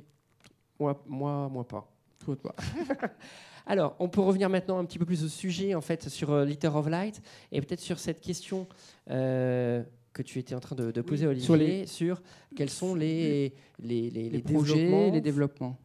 Moi, 0.79 1.03
moi, 1.07 1.49
moi 1.51 1.67
pas. 1.67 1.89
Toi, 2.19 2.37
pas. 2.37 2.55
Alors, 3.67 3.95
on 3.99 4.09
peut 4.09 4.21
revenir 4.21 4.51
maintenant 4.51 4.79
un 4.79 4.85
petit 4.85 4.99
peu 4.99 5.07
plus 5.07 5.25
au 5.25 5.29
sujet, 5.29 5.75
en 5.75 5.81
fait, 5.81 6.09
sur 6.09 6.33
euh, 6.33 6.45
Liter 6.45 6.69
of 6.75 6.89
Light, 6.89 7.23
et 7.53 7.61
peut-être 7.61 7.81
sur 7.81 7.99
cette 7.99 8.21
question 8.21 8.67
que 10.13 10.23
tu 10.23 10.39
étais 10.39 10.55
en 10.55 10.61
train 10.61 10.77
de, 10.77 11.01
poser, 11.01 11.27
Olivier, 11.27 11.45
sur, 11.45 11.57
les... 11.57 11.87
sur 11.87 12.23
quels 12.57 12.71
sont 12.71 12.95
les, 12.95 13.55
les, 13.79 14.11
les, 14.11 14.43
projets, 14.43 15.11
les 15.11 15.21
développements. 15.21 15.79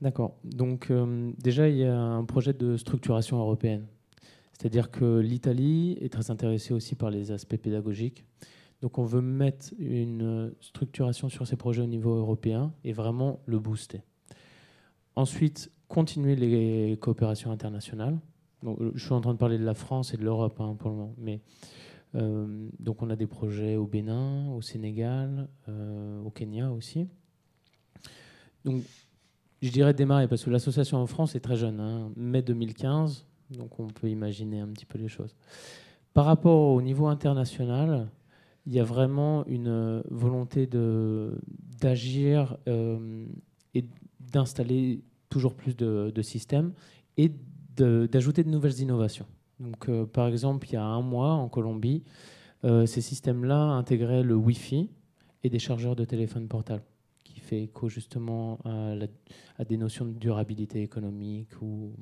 D'accord. 0.00 0.36
Donc 0.44 0.90
euh, 0.90 1.32
déjà, 1.38 1.68
il 1.68 1.76
y 1.76 1.84
a 1.84 1.96
un 1.96 2.24
projet 2.24 2.52
de 2.52 2.76
structuration 2.76 3.38
européenne. 3.38 3.86
C'est-à-dire 4.52 4.90
que 4.90 5.18
l'Italie 5.18 5.98
est 6.00 6.12
très 6.12 6.30
intéressée 6.30 6.72
aussi 6.74 6.94
par 6.94 7.10
les 7.10 7.32
aspects 7.32 7.56
pédagogiques. 7.56 8.24
Donc 8.82 8.98
on 8.98 9.04
veut 9.04 9.22
mettre 9.22 9.72
une 9.78 10.52
structuration 10.60 11.28
sur 11.28 11.46
ces 11.46 11.56
projets 11.56 11.82
au 11.82 11.86
niveau 11.86 12.14
européen 12.14 12.72
et 12.84 12.92
vraiment 12.92 13.40
le 13.46 13.58
booster. 13.58 14.02
Ensuite, 15.16 15.70
continuer 15.88 16.36
les 16.36 16.96
coopérations 17.00 17.50
internationales. 17.50 18.18
Donc, 18.62 18.78
je 18.94 19.04
suis 19.04 19.12
en 19.12 19.20
train 19.20 19.34
de 19.34 19.38
parler 19.38 19.58
de 19.58 19.64
la 19.64 19.74
France 19.74 20.14
et 20.14 20.16
de 20.16 20.24
l'Europe 20.24 20.58
hein, 20.60 20.74
pour 20.78 20.90
le 20.90 20.96
moment, 20.96 21.14
mais 21.18 21.40
euh, 22.14 22.68
donc 22.78 23.02
on 23.02 23.10
a 23.10 23.16
des 23.16 23.26
projets 23.26 23.76
au 23.76 23.86
Bénin, 23.86 24.50
au 24.52 24.62
Sénégal, 24.62 25.48
euh, 25.68 26.22
au 26.22 26.30
Kenya 26.30 26.70
aussi. 26.70 27.08
Donc 28.64 28.82
je 29.62 29.70
dirais 29.70 29.94
démarrer 29.94 30.28
parce 30.28 30.44
que 30.44 30.50
l'association 30.50 30.98
en 30.98 31.06
France 31.06 31.34
est 31.34 31.40
très 31.40 31.56
jeune, 31.56 31.80
hein, 31.80 32.12
mai 32.16 32.42
2015, 32.42 33.26
donc 33.50 33.78
on 33.80 33.88
peut 33.88 34.08
imaginer 34.08 34.60
un 34.60 34.68
petit 34.68 34.86
peu 34.86 34.98
les 34.98 35.08
choses. 35.08 35.34
Par 36.12 36.26
rapport 36.26 36.74
au 36.74 36.82
niveau 36.82 37.06
international, 37.06 38.08
il 38.66 38.74
y 38.74 38.80
a 38.80 38.84
vraiment 38.84 39.44
une 39.46 40.02
volonté 40.10 40.68
d'agir 41.80 42.56
euh, 42.68 43.26
et 43.74 43.84
d'installer 44.20 45.02
toujours 45.28 45.54
plus 45.54 45.76
de, 45.76 46.12
de 46.14 46.22
systèmes 46.22 46.72
et 47.16 47.32
d'ajouter 47.76 48.44
de, 48.44 48.50
nouvelles 48.50 48.80
innovations. 48.80 49.26
Donc, 49.64 49.88
euh, 49.88 50.04
par 50.04 50.28
exemple, 50.28 50.68
il 50.68 50.74
y 50.74 50.76
a 50.76 50.84
un 50.84 51.00
mois 51.00 51.32
en 51.32 51.48
Colombie, 51.48 52.04
euh, 52.64 52.84
ces 52.84 53.00
systèmes-là 53.00 53.60
intégraient 53.60 54.22
le 54.22 54.34
Wi-Fi 54.34 54.90
et 55.42 55.48
des 55.48 55.58
chargeurs 55.58 55.96
de 55.96 56.04
téléphone 56.04 56.48
portable, 56.48 56.82
qui 57.24 57.40
fait 57.40 57.62
écho 57.62 57.88
justement 57.88 58.58
à, 58.64 59.64
des 59.64 59.76
notions 59.78 60.04
de 60.04 60.12
durabilité 60.12 60.82
économique 60.82 61.50
ou 61.62 61.92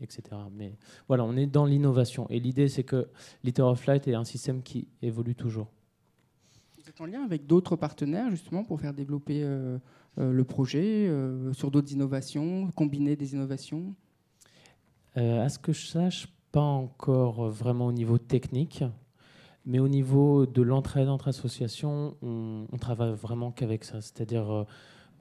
etc. 0.00 0.22
Mais 0.52 0.76
voilà, 1.08 1.24
on 1.24 1.36
est 1.36 1.46
dans 1.46 1.64
l'innovation. 1.64 2.28
Et 2.30 2.38
l'idée, 2.38 2.68
c'est 2.68 2.84
que 2.84 3.08
Liter 3.42 3.62
of 3.62 3.84
Light 3.86 4.06
est 4.06 4.14
un 4.14 4.24
système 4.24 4.62
qui 4.62 4.86
évolue 5.02 5.34
toujours. 5.34 5.68
Vous 6.78 6.88
êtes 6.88 7.00
en 7.00 7.06
lien 7.06 7.24
avec 7.24 7.46
d'autres 7.46 7.76
partenaires, 7.76 8.30
justement, 8.30 8.64
pour 8.64 8.80
faire 8.80 8.92
développer 8.92 9.42
euh, 9.42 9.78
le 10.16 10.44
projet 10.44 11.10
sur 11.52 11.70
d'autres 11.70 11.92
innovations, 11.92 12.70
combiner 12.72 13.16
des 13.16 13.34
innovations? 13.34 13.94
À 15.14 15.48
ce 15.48 15.60
que 15.60 15.72
je 15.72 15.86
sache, 15.86 16.28
pas 16.54 16.60
encore 16.60 17.48
vraiment 17.48 17.86
au 17.86 17.92
niveau 17.92 18.16
technique, 18.16 18.84
mais 19.66 19.80
au 19.80 19.88
niveau 19.88 20.46
de 20.46 20.62
l'entraide 20.62 21.08
entre 21.08 21.26
associations, 21.26 22.16
on, 22.22 22.68
travaille 22.78 23.12
vraiment 23.12 23.50
qu'avec 23.50 23.82
ça. 23.82 24.00
C'est-à-dire 24.00 24.48
euh, 24.52 24.64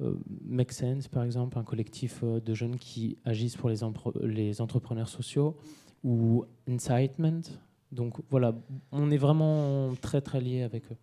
euh, 0.02 0.14
Make 0.46 0.72
Sense, 0.72 1.08
par 1.08 1.24
exemple, 1.24 1.58
un 1.58 1.64
collectif 1.64 2.20
euh, 2.24 2.40
de 2.40 2.54
jeunes 2.54 2.76
qui 2.76 3.18
agissent 3.26 3.58
pour 3.58 3.70
les, 3.70 3.80
les 4.22 4.62
entrepreneurs 4.62 5.10
sociaux, 5.10 5.58
ou 6.04 6.46
Incitement. 6.70 7.42
Donc 7.92 8.18
voilà, 8.30 8.54
on 8.92 9.10
est 9.10 9.18
vraiment 9.18 9.92
très 10.02 10.22
très 10.22 10.40
lié 10.40 10.62
avec 10.62 10.84
eux. 10.92 10.98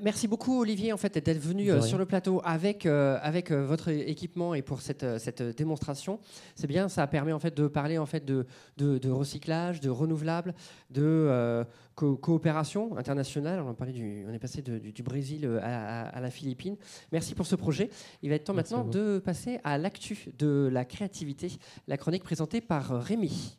Merci 0.00 0.28
beaucoup 0.28 0.60
Olivier 0.60 0.92
en 0.92 0.96
fait 0.96 1.18
d'être 1.18 1.40
venu 1.40 1.72
euh, 1.72 1.80
sur 1.80 1.98
le 1.98 2.06
plateau 2.06 2.40
avec, 2.44 2.86
euh, 2.86 3.18
avec 3.20 3.50
euh, 3.50 3.66
votre 3.66 3.88
équipement 3.88 4.54
et 4.54 4.62
pour 4.62 4.80
cette, 4.80 5.18
cette 5.18 5.42
démonstration. 5.42 6.20
C'est 6.54 6.68
bien, 6.68 6.88
ça 6.88 7.04
permet 7.08 7.32
en 7.32 7.40
fait 7.40 7.56
de 7.56 7.66
parler 7.66 7.98
en 7.98 8.06
fait 8.06 8.24
de, 8.24 8.46
de, 8.76 9.10
recyclage, 9.10 9.80
de 9.80 9.90
renouvelable, 9.90 10.54
de 10.90 11.64
coopération 11.96 12.96
internationale. 12.96 13.60
On, 13.60 13.72
a 13.82 13.86
du, 13.86 14.24
on 14.28 14.32
est 14.32 14.38
passé 14.38 14.62
du, 14.62 15.02
Brésil 15.02 15.46
à, 15.62 16.20
la 16.20 16.30
Philippine. 16.30 16.76
Merci 17.10 17.34
pour 17.34 17.46
ce 17.46 17.56
projet. 17.56 17.90
Il 18.22 18.30
va 18.30 18.36
être 18.36 18.44
temps 18.44 18.54
maintenant 18.54 18.84
de 18.84 19.18
passer 19.18 19.58
à 19.64 19.78
l'actu 19.78 20.28
de 20.38 20.68
la 20.72 20.84
créativité, 20.84 21.50
la 21.88 21.96
chronique 21.96 22.22
présentée 22.22 22.60
par 22.60 23.02
Rémi. 23.02 23.58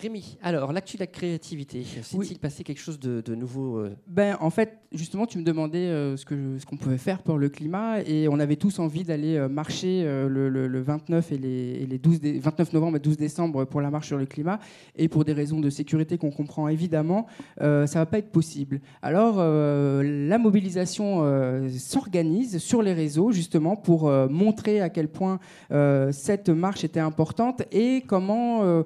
Rémi, 0.00 0.38
alors 0.42 0.72
l'actu 0.72 0.96
de 0.96 1.02
la 1.02 1.06
créativité, 1.06 1.84
s'est-il 1.84 2.38
passé 2.38 2.64
quelque 2.64 2.80
chose 2.80 2.98
de, 2.98 3.34
nouveau 3.34 3.80
euh? 3.80 3.94
Ben, 4.06 4.38
En 4.40 4.48
fait, 4.48 4.78
justement, 4.92 5.26
tu 5.26 5.36
me 5.36 5.44
demandais 5.44 5.88
euh, 5.88 6.16
ce 6.16 6.24
qu'on 6.24 6.58
ce 6.58 6.64
qu'on 6.64 6.78
pouvait 6.78 6.96
faire 6.96 7.22
pour 7.22 7.36
le 7.36 7.50
climat 7.50 8.00
et 8.06 8.26
on 8.28 8.40
avait 8.40 8.56
tous 8.56 8.78
envie 8.78 9.04
d'aller 9.04 9.36
euh, 9.36 9.48
marcher 9.48 10.02
le, 10.04 10.80
29, 10.80 11.32
et 11.32 11.38
les, 11.38 11.86
les 11.86 11.98
12 11.98 12.20
29 12.22 12.72
novembre 12.72 12.96
et 12.96 13.00
12 13.00 13.18
décembre 13.18 13.66
pour 13.66 13.82
la 13.82 13.90
marche 13.90 14.06
sur 14.06 14.16
le 14.16 14.24
climat. 14.24 14.58
Et 14.96 15.08
pour 15.08 15.24
des 15.24 15.34
raisons 15.34 15.60
de 15.60 15.68
sécurité 15.68 16.16
qu'on 16.16 16.30
comprend 16.30 16.68
évidemment, 16.68 17.26
ça 17.58 17.84
ne 17.84 17.94
va 17.94 18.06
pas 18.06 18.18
être 18.18 18.30
possible. 18.32 18.80
Alors, 19.02 19.36
la 19.38 20.38
mobilisation 20.38 21.68
s'organise 21.68 22.58
sur 22.58 22.82
les 22.82 22.94
réseaux 22.94 23.32
justement 23.32 23.76
pour 23.76 24.10
montrer 24.30 24.80
à 24.80 24.88
quel 24.88 25.08
point 25.08 25.40
cette 26.10 26.48
marche 26.48 26.84
était 26.84 27.00
importante 27.00 27.62
et 27.72 28.02
comment 28.06 28.84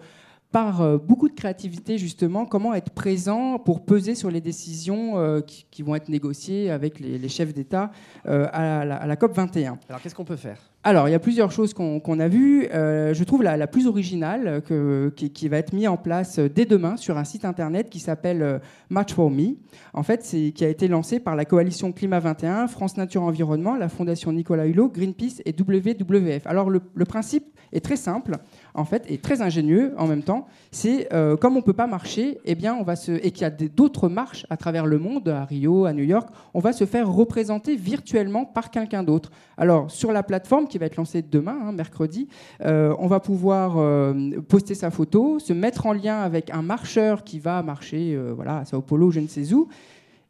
par 0.55 0.83
euh, 0.83 0.99
beaucoup 0.99 1.29
de 1.29 1.35
créativité, 1.35 1.99
justement, 1.99 2.47
comment 2.47 2.75
être 2.75 2.91
présent 2.91 3.59
pour 3.59 3.85
peser 3.85 4.15
sur 4.15 4.31
les 4.31 4.41
décisions 4.41 5.19
euh, 5.19 5.41
qui, 5.41 5.83
vont 5.83 5.97
être 5.97 6.09
négociées 6.09 6.71
avec 6.71 7.01
les, 7.01 7.29
chefs 7.29 7.53
d'État 7.53 7.91
euh, 8.29 8.47
à, 8.53 8.85
la, 8.85 9.17
COP 9.17 9.35
21. 9.35 9.79
Alors, 9.89 10.01
qu'est-ce 10.01 10.15
qu'on 10.15 10.25
peut 10.25 10.37
faire? 10.37 10.61
Alors, 10.85 11.09
il 11.09 11.11
y 11.11 11.15
a 11.17 11.19
plusieurs 11.19 11.51
choses 11.51 11.75
qu'on 11.75 12.21
a 12.21 12.29
vues. 12.29 12.69
je 12.71 13.25
trouve 13.25 13.43
la, 13.43 13.67
plus 13.67 13.89
originale 13.89 14.63
que, 14.65 15.13
qui, 15.17 15.49
va 15.49 15.57
être 15.57 15.73
mise 15.73 15.89
en 15.89 15.97
place 15.97 16.39
dès 16.39 16.67
demain 16.67 16.97
sur 16.97 17.19
un 17.19 17.25
site 17.25 17.45
internet 17.45 17.91
qui 17.91 17.99
s'appelle 17.99 18.61
Match 18.91 19.13
for 19.13 19.31
Me. 19.31 19.57
En 19.93 20.03
fait, 20.05 20.23
c'est 20.23 20.53
qui 20.53 20.65
a 20.65 20.69
été 20.69 20.87
lancé 20.87 21.19
par 21.19 21.35
la 21.35 21.47
coalition 21.47 21.91
Climat 21.91 22.21
21, 22.21 22.69
France 22.69 22.97
Nature 22.97 23.23
Environnement, 23.23 23.77
la 23.77 23.89
Fondation 23.89 24.31
Nicolas 24.31 24.67
Hulot, 24.67 24.91
Greenpeace 24.91 25.41
et 25.47 25.55
WWF. 25.59 26.47
Alors, 26.47 26.69
le, 26.69 26.83
le 26.95 27.05
principe 27.07 27.47
est 27.73 27.81
très 27.81 27.97
simple 27.97 28.37
en 28.75 28.85
fait, 28.85 29.11
est 29.11 29.23
très 29.23 29.41
ingénieux 29.41 29.95
en 29.97 30.07
même 30.07 30.23
temps. 30.23 30.47
C'est 30.73 31.13
euh, 31.13 31.37
comme 31.37 31.57
on 31.57 31.63
peut 31.63 31.73
pas 31.73 31.87
marcher, 31.87 32.39
eh 32.45 32.55
bien, 32.55 32.75
on 32.75 32.83
va 32.83 32.97
se, 32.97 33.13
et 33.13 33.31
qu'il 33.31 33.43
y 33.43 33.45
a 33.45 33.51
d'autres 33.51 34.09
marches 34.09 34.47
à 34.51 34.57
travers 34.57 34.85
le 34.85 34.99
monde, 34.99 35.29
à 35.29 35.45
Rio, 35.45 35.85
à 35.85 35.93
New 35.93 36.03
York, 36.03 36.29
on 36.55 36.61
va 36.61 36.73
se 36.73 36.85
faire 36.85 37.11
représenter 37.11 37.77
virtuellement 37.77 38.45
par 38.45 38.71
quelqu'un 38.71 39.05
d'autre. 39.05 39.31
Alors, 39.57 39.91
sur 39.91 40.11
la 40.11 40.25
plateforme 40.25 40.67
qui 40.67 40.79
va 40.79 40.87
être 40.87 40.97
lancée 40.97 41.23
demain, 41.23 41.57
hein, 41.65 41.73
mercredi, 41.73 42.29
euh, 42.63 42.95
on 42.99 43.07
va 43.07 43.21
pouvoir 43.21 43.75
euh, 43.77 44.41
poster 44.49 44.75
sa 44.75 44.91
photo, 44.91 45.39
se 45.39 45.53
mettre 45.53 45.87
en 45.87 45.93
lien 45.93 46.21
avec 46.21 46.51
un 46.51 46.63
marcheur 46.63 47.23
qui 47.23 47.39
va 47.39 47.63
marcher, 47.63 48.19
voilà, 48.35 48.59
à 48.59 48.65
Sao 48.65 48.83
Paulo, 48.83 49.11
je 49.11 49.21
ne 49.21 49.29
sais 49.29 49.53
où 49.53 49.69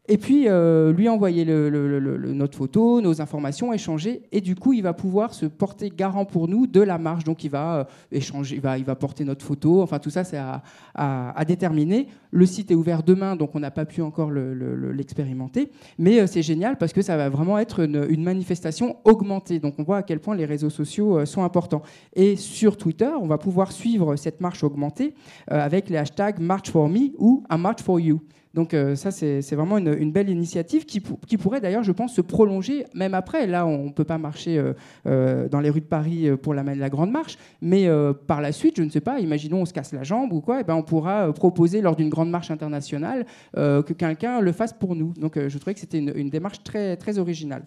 et 0.06 0.18
puis 0.18 0.48
euh, 0.48 0.92
lui 0.92 1.08
envoyer 1.08 1.46
notre 1.46 2.58
photo, 2.58 3.00
nos 3.00 3.22
informations, 3.22 3.72
échanger, 3.72 4.22
et 4.32 4.42
du 4.42 4.54
coup 4.54 4.74
il 4.74 4.82
va 4.82 4.92
pouvoir 4.92 5.32
se 5.32 5.46
porter 5.46 5.90
garant 5.90 6.26
pour 6.26 6.46
nous 6.46 6.66
de 6.66 6.82
la 6.82 6.98
marche. 6.98 7.24
Donc 7.24 7.42
il 7.42 7.50
va 7.50 7.76
euh, 7.76 7.84
échanger, 8.12 8.56
il 8.56 8.84
va, 8.84 8.94
porter 8.96 9.24
notre 9.24 9.44
photo. 9.44 9.80
Enfin 9.80 9.98
tout 9.98 10.10
ça 10.10 10.22
c'est 10.22 10.36
à, 10.36 11.44
déterminer. 11.46 12.08
Le 12.30 12.44
site 12.44 12.70
est 12.70 12.74
ouvert 12.74 13.02
demain, 13.02 13.34
donc 13.34 13.54
on 13.54 13.60
n'a 13.60 13.70
pas 13.70 13.86
pu 13.86 14.02
encore 14.02 14.30
l'expérimenter, 14.30 15.70
mais 15.98 16.20
euh, 16.20 16.26
c'est 16.26 16.42
génial 16.42 16.76
parce 16.76 16.92
que 16.92 17.00
ça 17.00 17.16
va 17.16 17.30
vraiment 17.30 17.58
être 17.58 17.80
une, 17.80 18.22
manifestation 18.22 18.96
augmentée. 19.04 19.58
Donc 19.58 19.74
on 19.78 19.84
voit 19.84 19.98
à 19.98 20.02
quel 20.02 20.20
point 20.20 20.34
les 20.34 20.44
réseaux 20.44 20.70
sociaux 20.70 21.24
sont 21.24 21.44
importants. 21.44 21.82
Et 22.14 22.36
sur 22.36 22.76
Twitter, 22.76 23.10
on 23.20 23.26
va 23.26 23.38
pouvoir 23.38 23.72
suivre 23.72 24.16
cette 24.16 24.42
marche 24.42 24.64
augmentée 24.64 25.14
avec 25.46 25.88
les 25.88 25.96
hashtags 25.96 26.40
March 26.40 26.70
for 26.70 26.88
Me 26.88 27.12
ou 27.18 27.42
A 27.48 27.56
March 27.56 27.80
for 27.82 28.00
You. 28.00 28.20
Donc 28.54 28.72
euh, 28.72 28.94
ça, 28.94 29.10
c'est 29.10 29.54
vraiment 29.54 29.78
une, 29.78 30.12
belle 30.12 30.30
initiative 30.30 30.86
qui, 30.86 31.00
pourrait 31.00 31.60
d'ailleurs, 31.60 31.82
je 31.82 31.90
pense, 31.90 32.14
se 32.14 32.20
prolonger 32.20 32.86
même 32.94 33.12
après. 33.12 33.48
Là, 33.48 33.66
on 33.66 33.86
ne 33.86 33.90
peut 33.90 34.04
pas 34.04 34.16
marcher 34.16 34.58
euh, 34.58 34.72
euh, 35.06 35.48
dans 35.48 35.60
les 35.60 35.70
rues 35.70 35.80
de 35.80 35.86
Paris 35.86 36.30
pour 36.40 36.54
la, 36.54 36.62
la 36.62 36.88
grande 36.88 37.10
marche, 37.10 37.36
mais 37.60 37.88
par 38.26 38.40
la 38.40 38.52
suite, 38.52 38.76
je 38.76 38.82
ne 38.82 38.90
sais 38.90 39.00
pas, 39.00 39.18
imaginons 39.18 39.62
on 39.62 39.64
se 39.64 39.72
casse 39.72 39.92
la 39.92 40.04
jambe 40.04 40.32
ou 40.32 40.40
quoi, 40.40 40.58
et 40.58 40.60
eh 40.60 40.64
ben, 40.64 40.74
on 40.74 40.82
pourra 40.82 41.32
proposer 41.32 41.80
lors 41.80 41.96
d'une 41.96 42.08
grande 42.08 42.30
marche 42.30 42.50
internationale 42.50 43.26
que 43.54 43.92
quelqu'un 43.92 44.40
le 44.40 44.52
fasse 44.52 44.72
pour 44.72 44.94
nous. 44.94 45.12
Donc 45.14 45.36
je 45.36 45.58
trouvais 45.58 45.74
que 45.74 45.80
c'était 45.80 45.98
une, 45.98 46.30
démarche 46.30 46.62
très, 46.62 46.96
très 46.96 47.18
originale. 47.18 47.64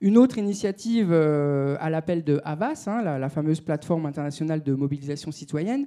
Une 0.00 0.18
autre 0.18 0.38
initiative 0.38 1.12
à 1.12 1.90
l'appel 1.90 2.24
de 2.24 2.40
Havas, 2.44 2.84
hein, 2.88 3.02
la, 3.02 3.28
fameuse 3.28 3.60
plateforme 3.60 4.06
internationale 4.06 4.62
de 4.62 4.74
mobilisation 4.74 5.30
citoyenne, 5.30 5.86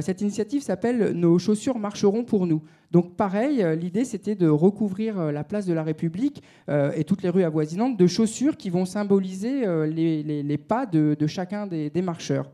cette 0.00 0.20
initiative 0.20 0.62
s'appelle 0.62 1.12
Nos 1.12 1.38
chaussures 1.38 1.78
marcheront 1.78 2.24
pour 2.24 2.46
nous. 2.46 2.62
Donc 2.92 3.16
pareil, 3.16 3.62
euh, 3.62 3.74
l'idée 3.74 4.04
c'était 4.04 4.34
de 4.34 4.48
recouvrir 4.48 5.18
euh, 5.18 5.32
la 5.32 5.44
place 5.44 5.64
de 5.64 5.72
la 5.72 5.82
République 5.82 6.42
euh, 6.68 6.92
et 6.94 7.04
toutes 7.04 7.22
les 7.22 7.30
rues 7.30 7.42
avoisinantes 7.42 7.96
de 7.96 8.06
chaussures 8.06 8.58
qui 8.58 8.68
vont 8.68 8.84
symboliser 8.84 9.64
les, 9.86 10.58
pas 10.58 10.84
de, 10.84 11.16
chacun 11.26 11.66
des, 11.66 12.02
marcheurs. 12.02 12.50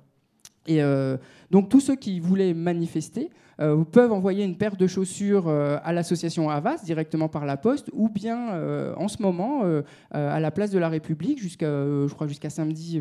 Et 0.68 0.81
donc 1.50 1.68
tous 1.68 1.81
ceux 1.81 1.96
qui 1.96 2.20
voulaient 2.20 2.54
manifester 2.54 3.31
euh, 3.61 3.83
peuvent 3.83 4.12
envoyer 4.12 4.44
une 4.44 4.57
paire 4.57 4.76
de 4.76 4.87
chaussures 4.87 5.48
euh, 5.48 5.78
à 5.83 5.92
l'association 5.92 6.48
Havas 6.48 6.85
directement 6.85 7.28
par 7.28 7.44
la 7.44 7.57
poste, 7.57 7.90
ou 7.92 8.09
bien 8.09 8.52
euh, 8.52 8.94
en 8.96 9.09
ce 9.09 9.20
moment 9.20 9.62
à 10.11 10.40
la 10.40 10.50
place 10.50 10.70
de 10.70 10.78
la 10.78 10.88
République 10.88 11.40
jusqu'à, 11.40 11.66
je 11.66 12.12
crois 12.12 12.26
jusqu'à 12.26 12.50
samedi, 12.50 13.00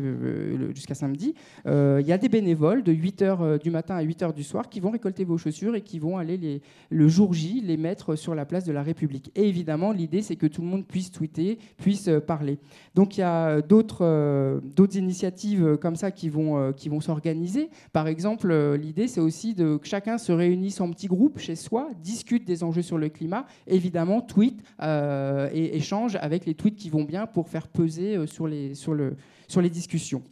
jusqu'à 0.74 0.94
samedi, 0.94 1.34
il 1.66 2.06
y 2.06 2.12
a 2.12 2.18
des 2.18 2.28
bénévoles 2.28 2.82
de 2.82 2.92
8h 2.92 3.58
du 3.58 3.70
matin 3.70 3.96
à 3.96 4.04
8h 4.04 4.34
du 4.34 4.42
soir 4.42 4.68
qui 4.68 4.80
vont 4.80 4.90
récolter 4.90 5.24
vos 5.24 5.38
chaussures 5.38 5.74
et 5.74 5.82
qui 5.82 5.98
vont 5.98 6.18
aller 6.18 6.60
le 6.90 7.08
jour 7.08 7.32
J 7.32 7.60
les 7.60 7.76
mettre 7.76 8.16
sur 8.16 8.34
la 8.34 8.44
place 8.44 8.64
de 8.64 8.72
la 8.72 8.82
République. 8.82 9.30
Et 9.34 9.48
évidemment, 9.48 9.92
l'idée 9.92 10.22
c'est 10.22 10.36
que 10.36 10.46
tout 10.46 10.62
le 10.62 10.68
monde 10.68 10.86
puisse 10.86 11.10
tweeter, 11.10 11.58
puisse 11.76 12.10
parler. 12.26 12.58
Donc 12.94 13.16
il 13.16 13.20
y 13.20 13.24
a 13.24 13.60
d'autres, 13.60 14.60
initiatives 14.94 15.76
comme 15.80 15.96
ça 15.96 16.10
qui 16.10 16.28
vont 16.28 17.00
s'organiser. 17.00 17.57
Par 17.92 18.08
exemple, 18.08 18.52
l'idée 18.74 19.08
c'est 19.08 19.20
aussi 19.20 19.54
de 19.54 19.76
que 19.76 19.86
chacun 19.86 20.18
se 20.18 20.32
réunissent 20.32 20.80
en 20.80 20.90
petits 20.90 21.06
groupes 21.06 21.38
chez 21.38 21.56
soi, 21.56 21.90
discutent 22.02 22.46
des 22.46 22.62
enjeux 22.64 22.82
sur 22.82 22.98
le 22.98 23.08
climat, 23.08 23.46
évidemment 23.66 24.20
tweetent 24.20 24.62
euh, 24.82 25.48
et 25.52 25.76
échangent 25.76 26.18
avec 26.20 26.46
les 26.46 26.54
tweets 26.54 26.76
qui 26.76 26.90
vont 26.90 27.04
bien 27.04 27.26
pour 27.26 27.48
faire 27.48 27.68
peser 27.68 28.16
euh, 28.16 28.26
sur 28.26 28.46
les 28.46 29.70
discussions. 29.70 30.22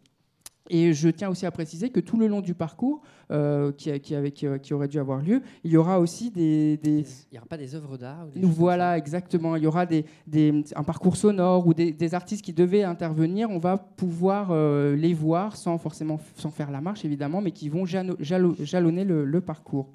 Et 0.71 0.93
je 0.93 1.09
tiens 1.09 1.29
aussi 1.29 1.47
à 1.47 1.51
préciser 1.51 1.91
que 1.91 2.01
tout 2.01 2.17
le 2.19 2.27
long 2.27 2.41
du 2.41 2.55
parcours 2.55 3.03
euh, 3.31 3.73
qui, 3.73 3.99
qui, 4.01 4.15
qui, 4.33 4.75
aurait 4.75 4.89
dû 4.89 4.99
avoir 4.99 5.21
lieu, 5.23 5.43
il 5.65 5.71
y 5.71 5.77
aura 5.77 6.01
aussi 6.01 6.31
des... 6.31 6.79
Il 6.85 7.05
n'y 7.33 7.39
aura 7.39 7.47
pas 7.47 7.57
des 7.57 7.75
œuvres 7.75 7.97
d'art 7.97 8.27
Nous 8.35 8.49
voilà, 8.49 8.99
exactement. 8.99 9.57
Il 9.57 9.65
y 9.65 9.67
aura 9.67 9.87
des, 9.87 10.05
des, 10.27 10.65
un 10.75 10.83
parcours 10.83 11.17
sonore 11.17 11.67
ou 11.67 11.75
des, 11.75 12.15
artistes 12.15 12.45
qui 12.45 12.53
devaient 12.53 12.85
intervenir. 12.85 13.51
On 13.51 13.59
va 13.59 13.77
pouvoir 13.77 14.55
les 14.95 15.15
voir 15.15 15.57
sans 15.57 15.79
forcément 15.79 16.21
sans 16.37 16.51
faire 16.51 16.71
la 16.71 16.81
marche, 16.81 17.05
évidemment, 17.05 17.41
mais 17.41 17.51
qui 17.51 17.69
vont 17.69 17.85
jalonner 17.87 19.05
le, 19.05 19.25
le 19.25 19.41
parcours. 19.41 19.91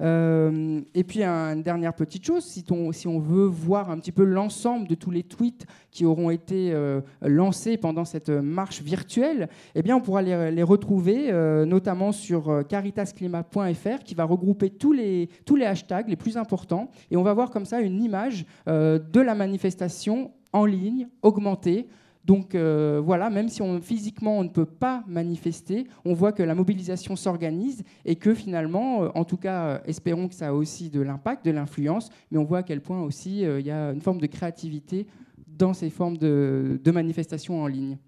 Euh, 0.00 0.80
et 0.94 1.04
puis, 1.04 1.22
une 1.22 1.62
dernière 1.62 1.94
petite 1.94 2.24
chose, 2.24 2.44
si, 2.44 2.64
on 3.06 3.18
veut 3.18 3.46
voir 3.46 3.90
un 3.90 3.98
petit 3.98 4.12
peu 4.12 4.24
l'ensemble 4.24 4.88
de 4.88 4.94
tous 4.94 5.10
les 5.10 5.22
tweets 5.22 5.66
qui 5.90 6.04
auront 6.04 6.30
été 6.30 6.72
euh, 6.72 7.00
lancés 7.22 7.76
pendant 7.76 8.04
cette 8.04 8.30
marche 8.30 8.82
virtuelle, 8.82 9.48
eh 9.74 9.82
bien, 9.82 9.96
on 9.96 10.00
pourra 10.00 10.22
les, 10.22 10.62
retrouver 10.62 11.30
euh, 11.30 11.64
notamment 11.64 12.12
sur 12.12 12.62
caritasclimat.fr 12.68 14.02
qui 14.04 14.14
va 14.14 14.24
regrouper 14.24 14.70
tous 14.70 14.92
les, 14.92 15.28
tous 15.44 15.56
les 15.56 15.66
hashtags 15.66 16.08
les 16.08 16.16
plus 16.16 16.36
importants. 16.36 16.90
Et 17.10 17.16
on 17.16 17.22
va 17.22 17.34
voir 17.34 17.50
comme 17.50 17.64
ça 17.64 17.80
une 17.80 18.02
image 18.02 18.46
de 18.66 19.20
la 19.20 19.34
manifestation 19.34 20.30
en 20.52 20.64
ligne, 20.64 21.08
augmentée, 21.22 21.88
donc 22.24 22.54
euh, 22.54 23.02
voilà, 23.04 23.28
même 23.28 23.48
si 23.48 23.60
on, 23.60 23.80
physiquement 23.80 24.38
on 24.38 24.44
ne 24.44 24.48
peut 24.48 24.66
pas 24.66 25.04
manifester, 25.06 25.86
on 26.04 26.14
voit 26.14 26.32
que 26.32 26.42
la 26.42 26.54
mobilisation 26.54 27.16
s'organise 27.16 27.84
et 28.04 28.16
que 28.16 28.34
finalement, 28.34 29.04
euh, 29.04 29.08
en 29.14 29.24
tout 29.24 29.36
cas, 29.36 29.64
euh, 29.64 29.78
espérons 29.84 30.28
que 30.28 30.34
ça 30.34 30.48
a 30.48 30.52
aussi 30.52 30.88
de 30.88 31.02
l'impact, 31.02 31.44
de 31.44 31.50
l'influence, 31.50 32.08
mais 32.30 32.38
on 32.38 32.44
voit 32.44 32.58
à 32.58 32.62
quel 32.62 32.80
point 32.80 33.02
aussi 33.02 33.40
il 33.40 33.66
y 33.66 33.70
a 33.70 33.90
une 33.90 34.00
forme 34.00 34.20
de 34.20 34.26
créativité 34.26 35.06
dans 35.46 35.74
ces 35.74 35.90
formes 35.90 36.16
de, 36.16 36.80
manifestation 36.92 37.62
en 37.62 37.66
ligne. 37.66 37.98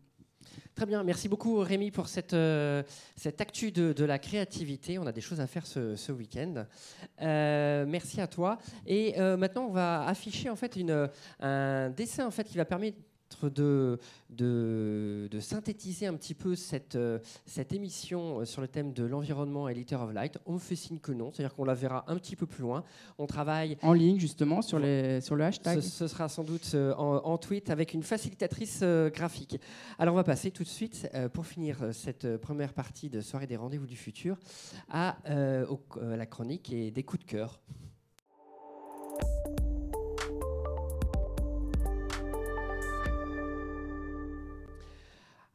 Très 0.75 0.87
bien, 0.87 1.03
merci 1.03 1.29
beaucoup 1.29 1.57
Rémi 1.59 1.91
pour 1.91 2.09
cette, 2.09 2.37
cette 3.17 3.41
actu 3.41 3.73
de, 3.73 4.05
la 4.05 4.19
créativité. 4.19 4.99
On 4.99 5.07
a 5.07 5.13
des 5.13 5.21
choses 5.21 5.41
à 5.41 5.47
faire 5.47 5.67
ce, 5.67 6.13
week-end. 6.13 6.67
merci 7.21 8.21
à 8.21 8.27
toi. 8.27 8.59
Et 8.87 9.15
maintenant, 9.37 9.67
on 9.69 9.73
va 9.73 10.07
afficher 10.07 10.51
en 10.51 10.57
fait 10.57 10.77
une, 10.77 11.09
un 11.41 11.91
dessin 11.91 12.27
en 12.27 12.31
fait 12.31 12.45
qui 12.45 12.57
va 12.57 12.65
permettre 12.65 12.99
de, 13.43 13.99
de, 14.31 15.41
synthétiser 15.41 16.07
un 16.07 16.15
petit 16.15 16.35
peu 16.35 16.57
cette, 16.57 16.97
euh, 16.97 17.19
cette 17.45 17.73
émission 17.73 18.41
euh, 18.41 18.45
sur 18.45 18.61
le 18.61 18.69
thème 18.69 18.93
de 18.93 19.05
l'environnement 19.05 19.69
et 19.69 19.75
Liter 19.75 19.97
of 19.97 20.13
Light. 20.13 20.39
On 20.47 20.55
me 20.55 20.59
fait 20.59 20.77
signe 20.77 20.99
que 20.99 21.13
non, 21.13 21.31
c'est-à-dire 21.33 21.55
qu'on 21.55 21.65
la 21.65 21.75
verra 21.75 22.05
un 22.09 22.17
petit 22.17 22.37
peu 22.37 22.47
plus 22.47 22.63
loin. 22.63 22.85
On 23.19 23.27
travaille 23.27 23.77
en 23.83 23.93
ligne 23.93 24.19
justement 24.19 24.63
sur, 24.63 24.79
les, 24.79 25.21
sur 25.21 25.37
le 25.37 25.45
hashtag. 25.45 25.81
Ce, 25.81 26.09
sera 26.09 26.29
sans 26.29 26.45
doute 26.45 26.73
euh, 26.75 26.95
en, 26.95 27.37
tweet 27.39 27.71
avec 27.71 27.93
une 27.93 28.03
facilitatrice 28.03 28.83
graphique. 29.13 29.61
Alors 29.99 30.15
on 30.15 30.17
va 30.17 30.25
passer 30.25 30.51
tout 30.51 30.63
de 30.63 30.69
suite, 30.69 31.09
pour 31.35 31.47
finir 31.47 31.79
cette 31.93 32.39
première 32.39 32.73
partie 32.73 33.11
de 33.11 33.21
Soirée 33.21 33.47
des 33.47 33.57
rendez-vous 33.57 33.87
du 33.87 33.97
futur, 33.97 34.39
à 34.89 35.19
la 35.27 36.27
chronique 36.27 36.73
et 36.73 36.91
des 36.91 37.03
coups 37.03 37.25
de 37.25 37.31
cœur. 37.31 37.61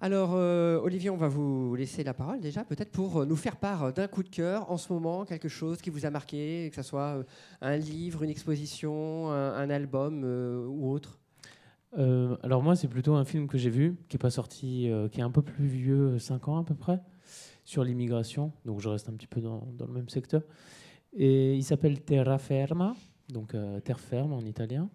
Alors, 0.03 0.31
euh, 0.33 0.79
Olivier, 0.79 1.11
on 1.11 1.15
va 1.15 1.27
vous 1.27 1.75
laisser 1.75 2.03
la 2.03 2.15
parole 2.15 2.39
déjà, 2.39 2.63
peut-être 2.63 2.89
pour 2.89 3.17
euh, 3.17 3.25
nous 3.27 3.35
faire 3.35 3.55
part 3.55 3.93
d'un 3.93 4.07
coup 4.07 4.23
de 4.23 4.29
cœur 4.29 4.71
en 4.71 4.77
ce 4.77 4.91
moment, 4.91 5.25
quelque 5.25 5.47
chose 5.47 5.79
qui 5.79 5.91
vous 5.91 6.07
a 6.07 6.09
marqué, 6.09 6.71
que 6.71 6.75
ce 6.75 6.81
soit 6.81 7.17
euh, 7.17 7.23
un 7.61 7.77
livre, 7.77 8.23
une 8.23 8.31
exposition, 8.31 9.29
un, 9.29 9.69
album 9.69 10.23
ou 10.67 10.91
autre? 10.91 11.19
alors 11.93 12.63
moi, 12.63 12.75
c'est 12.75 12.87
plutôt 12.87 13.13
un 13.13 13.25
film 13.25 13.47
que 13.47 13.59
j'ai 13.59 13.69
vu, 13.69 13.95
qui 14.09 14.15
n'est 14.15 14.19
pas 14.19 14.31
sorti, 14.31 14.89
qui 15.11 15.19
est 15.19 15.23
un 15.23 15.29
peu 15.29 15.43
plus 15.43 15.67
vieux, 15.67 16.17
5 16.17 16.47
ans 16.47 16.57
à 16.57 16.63
peu 16.63 16.73
près, 16.73 16.99
sur 17.63 17.83
l'immigration. 17.83 18.53
Donc 18.65 18.79
je 18.79 18.89
reste 18.89 19.07
un 19.07 19.13
petit 19.13 19.27
peu 19.27 19.39
dans, 19.39 19.67
le 19.77 19.93
même 19.93 20.09
secteur. 20.09 20.41
Et 21.13 21.55
il 21.55 21.63
s'appelle 21.63 22.01
Terra 22.01 22.39
Ferma, 22.39 22.95
donc 23.29 23.55
terre 23.83 23.99
ferme 23.99 24.33
en 24.33 24.41
italien. 24.41 24.89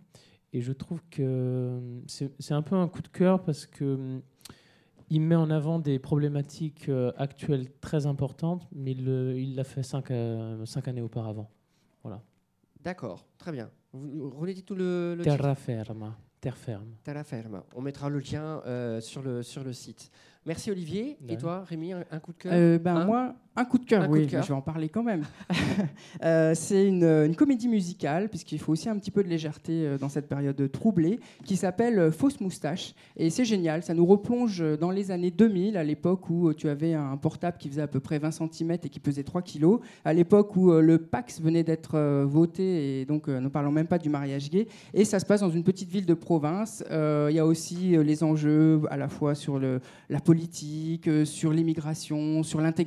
Et 0.52 0.62
je 0.62 0.72
trouve 0.72 1.02
que 1.10 2.00
c'est 2.06 2.54
un 2.54 2.62
peu 2.62 2.74
un 2.74 2.88
coup 2.88 3.02
de 3.02 3.08
cœur 3.08 3.42
parce 3.42 3.66
que 3.66 4.22
il 5.08 5.20
met 5.20 5.34
en 5.34 5.50
avant 5.50 5.78
des 5.78 5.98
problématiques 5.98 6.88
euh, 6.88 7.12
actuelles 7.16 7.70
très 7.80 8.06
importantes, 8.06 8.66
mais 8.72 8.92
il 8.92 9.54
l'a 9.54 9.64
fait 9.64 9.82
cinq, 9.82 10.10
euh, 10.10 10.64
cinq, 10.66 10.88
années 10.88 11.02
auparavant. 11.02 11.50
Voilà. 12.02 12.22
D'accord, 12.82 13.26
très 13.38 13.52
bien. 13.52 13.70
Vous 13.92 14.30
relayez 14.30 14.62
tout 14.62 14.74
le, 14.74 15.14
le 15.16 15.24
Terra 15.24 15.54
ferma. 15.54 16.16
Terre 16.40 16.56
ferme. 16.56 16.90
Terra 17.02 17.24
ferme. 17.24 17.62
On 17.74 17.80
mettra 17.80 18.08
le 18.08 18.18
lien 18.18 18.62
euh, 18.66 19.00
sur, 19.00 19.22
le, 19.22 19.42
sur 19.42 19.64
le 19.64 19.72
site. 19.72 20.10
Merci 20.46 20.70
Olivier. 20.70 21.18
Et 21.28 21.36
toi, 21.36 21.64
Rémi, 21.68 21.92
un, 21.92 22.18
coup 22.20 22.32
de 22.32 22.38
cœur 22.38 22.80
ben, 22.80 23.04
Moi, 23.04 23.34
un 23.58 23.64
coup 23.64 23.78
de 23.78 23.86
cœur, 23.86 24.06
oui, 24.10 24.28
je 24.28 24.36
vais 24.36 24.52
en 24.52 24.60
parler 24.60 24.88
quand 24.88 25.02
même. 25.02 25.24
Euh, 26.24 26.54
c'est 26.54 26.86
une, 26.86 27.34
comédie 27.36 27.68
musicale, 27.68 28.28
puisqu'il 28.28 28.58
faut 28.58 28.72
aussi 28.72 28.88
un 28.88 28.98
petit 28.98 29.10
peu 29.10 29.22
de 29.22 29.28
légèreté 29.28 29.86
euh, 29.86 29.98
dans 29.98 30.08
cette 30.08 30.28
période 30.28 30.70
troublée, 30.72 31.20
qui 31.44 31.56
s'appelle 31.56 31.98
euh, 31.98 32.10
Fausse 32.10 32.40
Moustache. 32.40 32.94
Et 33.16 33.28
c'est 33.28 33.44
génial, 33.44 33.82
ça 33.82 33.92
nous 33.92 34.06
replonge 34.06 34.64
dans 34.78 34.90
les 34.90 35.10
années 35.10 35.30
2000, 35.30 35.76
à 35.76 35.84
l'époque 35.84 36.30
où 36.30 36.52
tu 36.54 36.68
avais 36.68 36.94
un 36.94 37.16
portable 37.18 37.58
qui 37.58 37.68
faisait 37.68 37.82
à 37.82 37.86
peu 37.86 38.00
près 38.00 38.18
20 38.18 38.30
cm 38.30 38.72
et 38.72 38.88
qui 38.88 38.98
pesait 38.98 39.24
3 39.24 39.42
kg, 39.42 39.78
à 40.04 40.14
l'époque 40.14 40.56
où 40.56 40.72
le 40.72 40.98
Pax 40.98 41.40
venait 41.40 41.64
d'être 41.64 42.24
voté, 42.24 43.00
et 43.00 43.04
donc 43.04 43.28
ne 43.28 43.48
parlons 43.48 43.72
même 43.72 43.88
pas 43.88 43.98
du 43.98 44.08
mariage 44.08 44.50
gay. 44.50 44.66
Et 44.94 45.04
ça 45.04 45.18
se 45.18 45.26
passe 45.26 45.40
dans 45.40 45.50
une 45.50 45.64
petite 45.64 45.90
ville 45.90 46.06
de 46.06 46.14
province. 46.14 46.82
Il 46.90 47.34
y 47.34 47.38
a 47.38 47.46
aussi 47.46 47.96
les 48.02 48.24
enjeux 48.24 48.82
à 48.90 48.96
la 48.96 49.08
fois 49.08 49.34
sur 49.34 49.58
le, 49.58 49.80
la 50.08 50.20
politique, 50.20 50.35
sur 51.24 51.52
l'immigration, 51.52 52.42
sur 52.42 52.60
l'intégration 52.60 52.86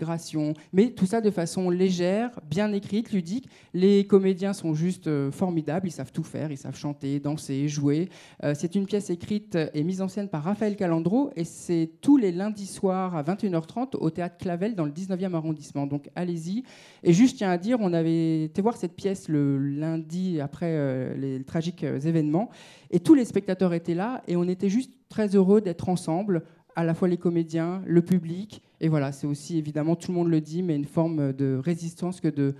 mais 0.73 0.91
tout 0.91 1.05
ça 1.05 1.21
de 1.21 1.31
façon 1.31 1.69
légère, 1.69 2.39
bien 2.49 2.71
écrite, 2.73 3.12
ludique. 3.12 3.49
Les 3.73 4.05
comédiens 4.05 4.53
sont 4.53 4.73
juste 4.73 5.07
euh, 5.07 5.31
formidables, 5.31 5.88
ils 5.88 5.91
savent 5.91 6.12
tout 6.12 6.23
faire, 6.23 6.51
ils 6.51 6.57
savent 6.57 6.77
chanter, 6.77 7.19
danser, 7.19 7.67
jouer. 7.67 8.09
Euh, 8.43 8.53
c'est 8.55 8.75
une 8.75 8.85
pièce 8.85 9.09
écrite 9.09 9.57
et 9.73 9.83
mise 9.83 10.01
en 10.01 10.07
scène 10.07 10.29
par 10.29 10.43
Raphaël 10.43 10.75
Calandro 10.75 11.31
et 11.35 11.43
c'est 11.43 11.91
tous 12.01 12.17
les 12.17 12.31
lundis 12.31 12.67
soirs 12.67 13.15
à 13.15 13.23
21h30 13.23 13.97
au 13.97 14.09
théâtre 14.09 14.38
Clavel 14.38 14.75
dans 14.75 14.85
le 14.85 14.91
19e 14.91 15.33
arrondissement. 15.33 15.88
Donc 15.88 16.09
allez-y. 16.15 16.63
Et 17.03 17.13
juste, 17.13 17.38
tiens 17.38 17.51
à 17.51 17.57
dire, 17.57 17.77
on 17.81 17.93
avait 17.93 18.43
été 18.45 18.62
voir 18.62 18.77
cette 18.77 18.95
pièce 18.95 19.27
le 19.27 19.57
lundi 19.57 20.39
après 20.39 20.69
euh, 20.69 21.15
les 21.15 21.43
tragiques 21.43 21.83
événements 21.83 22.49
et 22.91 22.99
tous 22.99 23.13
les 23.13 23.25
spectateurs 23.25 23.73
étaient 23.73 23.95
là 23.95 24.23
et 24.27 24.35
on 24.35 24.47
était 24.47 24.69
juste 24.69 24.93
très 25.09 25.35
heureux 25.35 25.62
d'être 25.62 25.89
ensemble 25.89 26.43
à 26.79 26.83
la 26.85 26.93
fois 26.93 27.07
les 27.07 27.17
comédiens, 27.17 27.81
le 27.85 28.01
public. 28.01 28.61
Et 28.79 28.87
voilà, 28.87 29.11
c'est 29.11 29.27
aussi 29.27 29.57
évidemment, 29.57 29.95
tout 29.95 30.11
le 30.11 30.17
monde 30.17 30.29
le 30.29 30.39
dit, 30.39 30.63
mais 30.63 30.75
une 30.75 30.85
forme 30.85 31.33
de 31.33 31.59
résistance 31.61 32.21
que 32.21 32.29
de, 32.29 32.55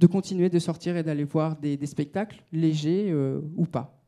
de 0.00 0.06
continuer 0.08 0.48
de 0.48 0.58
sortir 0.58 0.96
et 0.96 1.04
d'aller 1.04 1.22
voir 1.22 1.56
des, 1.56 1.78
spectacles, 1.86 2.42
légers 2.52 3.10
euh, 3.10 3.40
ou 3.56 3.66
pas. 3.66 3.98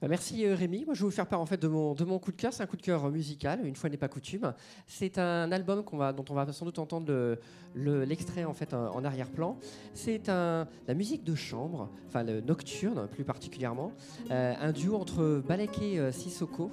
Bah, 0.00 0.06
merci 0.08 0.46
euh, 0.46 0.54
Rémi. 0.54 0.84
Moi, 0.84 0.94
je 0.94 1.00
vais 1.00 1.06
vous 1.06 1.14
faire 1.14 1.26
part 1.26 1.40
en 1.40 1.44
fait 1.44 1.60
de 1.60 1.68
mon, 1.68 1.92
de 1.92 2.04
mon 2.04 2.18
coup 2.18 2.30
de 2.30 2.36
cœur. 2.36 2.52
C'est 2.52 2.62
un 2.62 2.66
coup 2.66 2.76
de 2.76 2.82
cœur 2.82 3.10
musical, 3.10 3.66
une 3.66 3.74
fois 3.74 3.90
n'est 3.90 3.96
pas 3.98 4.08
coutume. 4.08 4.54
C'est 4.86 5.18
un 5.18 5.52
album 5.52 5.82
dont 5.82 6.24
on 6.30 6.34
va 6.34 6.50
sans 6.52 6.64
doute 6.64 6.78
entendre 6.78 7.36
l'extrait 7.74 8.44
en 8.44 8.54
fait 8.54 8.72
en, 8.72 9.04
arrière-plan. 9.04 9.58
C'est 9.92 10.28
la 10.28 10.94
musique 10.94 11.24
de 11.24 11.34
chambre, 11.34 11.90
enfin 12.06 12.22
le 12.22 12.40
nocturne 12.40 13.08
plus 13.08 13.24
particulièrement. 13.24 13.92
Euh, 14.30 14.54
un 14.58 14.72
duo 14.72 14.94
entre 14.94 15.42
Balek 15.46 15.82
et 15.82 16.12
Sissoko 16.12 16.70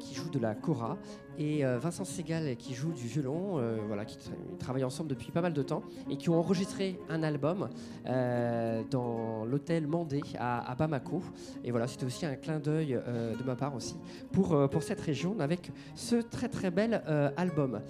qui 0.00 0.14
joue 0.14 0.30
de 0.30 0.38
la 0.38 0.54
kora 0.54 0.96
et 1.38 1.64
euh, 1.64 1.78
Vincent 1.78 2.04
Segal 2.04 2.56
qui 2.56 2.74
joue 2.74 2.92
du 2.92 3.06
violon, 3.06 3.58
euh, 3.58 3.78
voilà, 3.86 4.04
qui 4.04 4.18
travaillent 4.58 4.84
ensemble 4.84 5.10
depuis 5.10 5.30
pas 5.30 5.40
mal 5.40 5.52
de 5.52 5.62
temps 5.62 5.82
et 6.10 6.16
qui 6.16 6.30
ont 6.30 6.38
enregistré 6.38 6.98
un 7.08 7.22
album 7.22 7.68
euh, 8.06 8.82
dans 8.90 9.44
l'hôtel 9.44 9.86
Mandé 9.86 10.22
à, 10.38 10.74
Bamako. 10.78 11.22
Et 11.64 11.70
voilà, 11.70 11.86
c'était 11.86 12.06
aussi 12.06 12.26
un 12.26 12.36
clin 12.36 12.58
d'œil 12.58 12.98
de 13.06 13.44
ma 13.44 13.56
part 13.56 13.74
aussi 13.74 13.96
pour, 14.32 14.68
pour 14.70 14.82
cette 14.82 15.00
région 15.00 15.38
avec 15.40 15.70
ce 15.94 16.16
très 16.16 16.48
très 16.48 16.70
bel 16.70 17.02
album. 17.36 17.80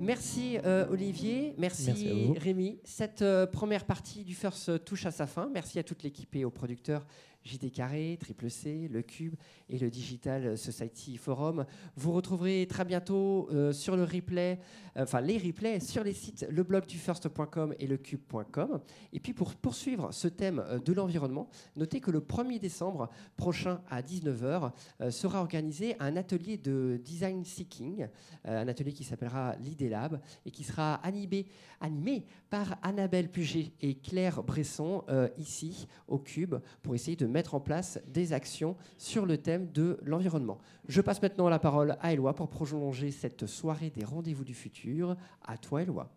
Merci 0.00 0.58
Olivier, 0.90 1.54
merci, 1.58 2.32
Rémi. 2.36 2.78
Cette 2.84 3.24
première 3.52 3.84
partie 3.84 4.24
du 4.24 4.34
First 4.34 4.84
touche 4.84 5.06
à 5.06 5.10
sa 5.10 5.26
fin. 5.26 5.50
Merci 5.52 5.78
à 5.78 5.82
toute 5.82 6.02
l'équipe 6.02 6.34
et 6.36 6.44
aux 6.44 6.50
producteurs 6.50 7.06
JD 7.48 7.72
Carré, 7.72 8.18
Triple 8.20 8.50
C, 8.50 8.88
Le 8.92 9.00
Cube 9.00 9.34
et 9.70 9.78
le 9.78 9.88
Digital 9.88 10.58
Society 10.58 11.16
Forum. 11.16 11.64
Vous 11.96 12.12
retrouverez 12.12 12.66
très 12.68 12.84
bientôt 12.84 13.48
euh, 13.50 13.72
sur 13.72 13.96
le 13.96 14.04
replay, 14.04 14.60
euh, 14.96 15.04
enfin 15.04 15.22
les 15.22 15.38
replays 15.38 15.80
sur 15.80 16.04
les 16.04 16.12
sites 16.12 16.46
leblogdufirst.com 16.50 17.74
et 17.78 17.86
lecube.com. 17.86 18.80
Et 19.14 19.20
puis 19.20 19.32
pour 19.32 19.54
poursuivre 19.54 20.12
ce 20.12 20.28
thème 20.28 20.62
euh, 20.66 20.78
de 20.78 20.92
l'environnement, 20.92 21.48
notez 21.76 22.00
que 22.00 22.10
le 22.10 22.20
1er 22.20 22.58
décembre 22.58 23.08
prochain 23.36 23.80
à 23.88 24.02
19h 24.02 24.72
sera 25.10 25.40
organisé 25.40 25.96
un 26.00 26.16
atelier 26.16 26.56
de 26.56 27.00
design 27.02 27.44
seeking, 27.44 28.06
un 28.44 28.68
atelier 28.68 28.92
qui 28.92 29.04
s'appellera 29.04 29.56
l'ID 29.56 29.90
Lab 29.90 30.20
et 30.44 30.50
qui 30.50 30.64
sera 30.64 30.94
animé, 30.96 31.46
animé 31.80 32.26
par 32.50 32.78
Annabelle 32.82 33.30
Puget 33.30 33.72
et 33.80 33.94
Claire 33.94 34.42
Bresson 34.42 35.04
ici 35.38 35.86
au 36.06 36.18
Cube 36.18 36.56
pour 36.82 36.94
essayer 36.94 37.16
de 37.16 37.26
mettre 37.26 37.37
en 37.54 37.60
place 37.60 38.00
des 38.06 38.32
actions 38.32 38.76
sur 38.96 39.26
le 39.26 39.38
thème 39.38 39.68
de 39.72 39.98
l'environnement. 40.04 40.58
Je 40.88 41.00
passe 41.00 41.22
maintenant 41.22 41.48
la 41.48 41.58
parole 41.58 41.96
à 42.00 42.12
Eloi 42.12 42.34
pour 42.34 42.48
prolonger 42.48 43.10
cette 43.10 43.46
soirée 43.46 43.90
des 43.90 44.04
rendez-vous 44.04 44.44
du 44.44 44.54
futur. 44.54 45.16
À 45.46 45.56
toi, 45.56 45.82
Eloi. 45.82 46.10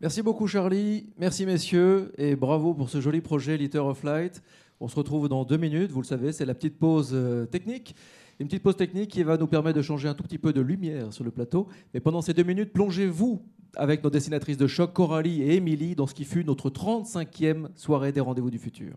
Merci 0.00 0.22
beaucoup, 0.22 0.46
Charlie. 0.46 1.06
Merci, 1.18 1.46
messieurs. 1.46 2.12
Et 2.18 2.36
bravo 2.36 2.74
pour 2.74 2.90
ce 2.90 3.00
joli 3.00 3.20
projet 3.20 3.56
Litter 3.56 3.78
of 3.78 4.02
Light. 4.02 4.42
On 4.78 4.88
se 4.88 4.96
retrouve 4.96 5.28
dans 5.28 5.44
deux 5.44 5.56
minutes. 5.56 5.90
Vous 5.90 6.02
le 6.02 6.06
savez, 6.06 6.32
c'est 6.32 6.44
la 6.44 6.54
petite 6.54 6.78
pause 6.78 7.10
euh, 7.14 7.46
technique. 7.46 7.96
Une 8.38 8.46
petite 8.46 8.62
pause 8.62 8.76
technique 8.76 9.10
qui 9.10 9.22
va 9.22 9.38
nous 9.38 9.46
permettre 9.46 9.78
de 9.78 9.82
changer 9.82 10.08
un 10.08 10.14
tout 10.14 10.22
petit 10.22 10.38
peu 10.38 10.52
de 10.52 10.60
lumière 10.60 11.12
sur 11.12 11.24
le 11.24 11.30
plateau. 11.30 11.68
Mais 11.94 12.00
pendant 12.00 12.20
ces 12.20 12.34
deux 12.34 12.42
minutes, 12.42 12.72
plongez-vous 12.74 13.42
avec 13.76 14.04
nos 14.04 14.10
dessinatrices 14.10 14.58
de 14.58 14.66
choc, 14.66 14.92
Coralie 14.92 15.42
et 15.42 15.54
Émilie, 15.56 15.94
dans 15.94 16.06
ce 16.06 16.14
qui 16.14 16.24
fut 16.24 16.44
notre 16.44 16.68
35e 16.68 17.68
soirée 17.74 18.12
des 18.12 18.20
rendez-vous 18.20 18.50
du 18.50 18.58
futur. 18.58 18.94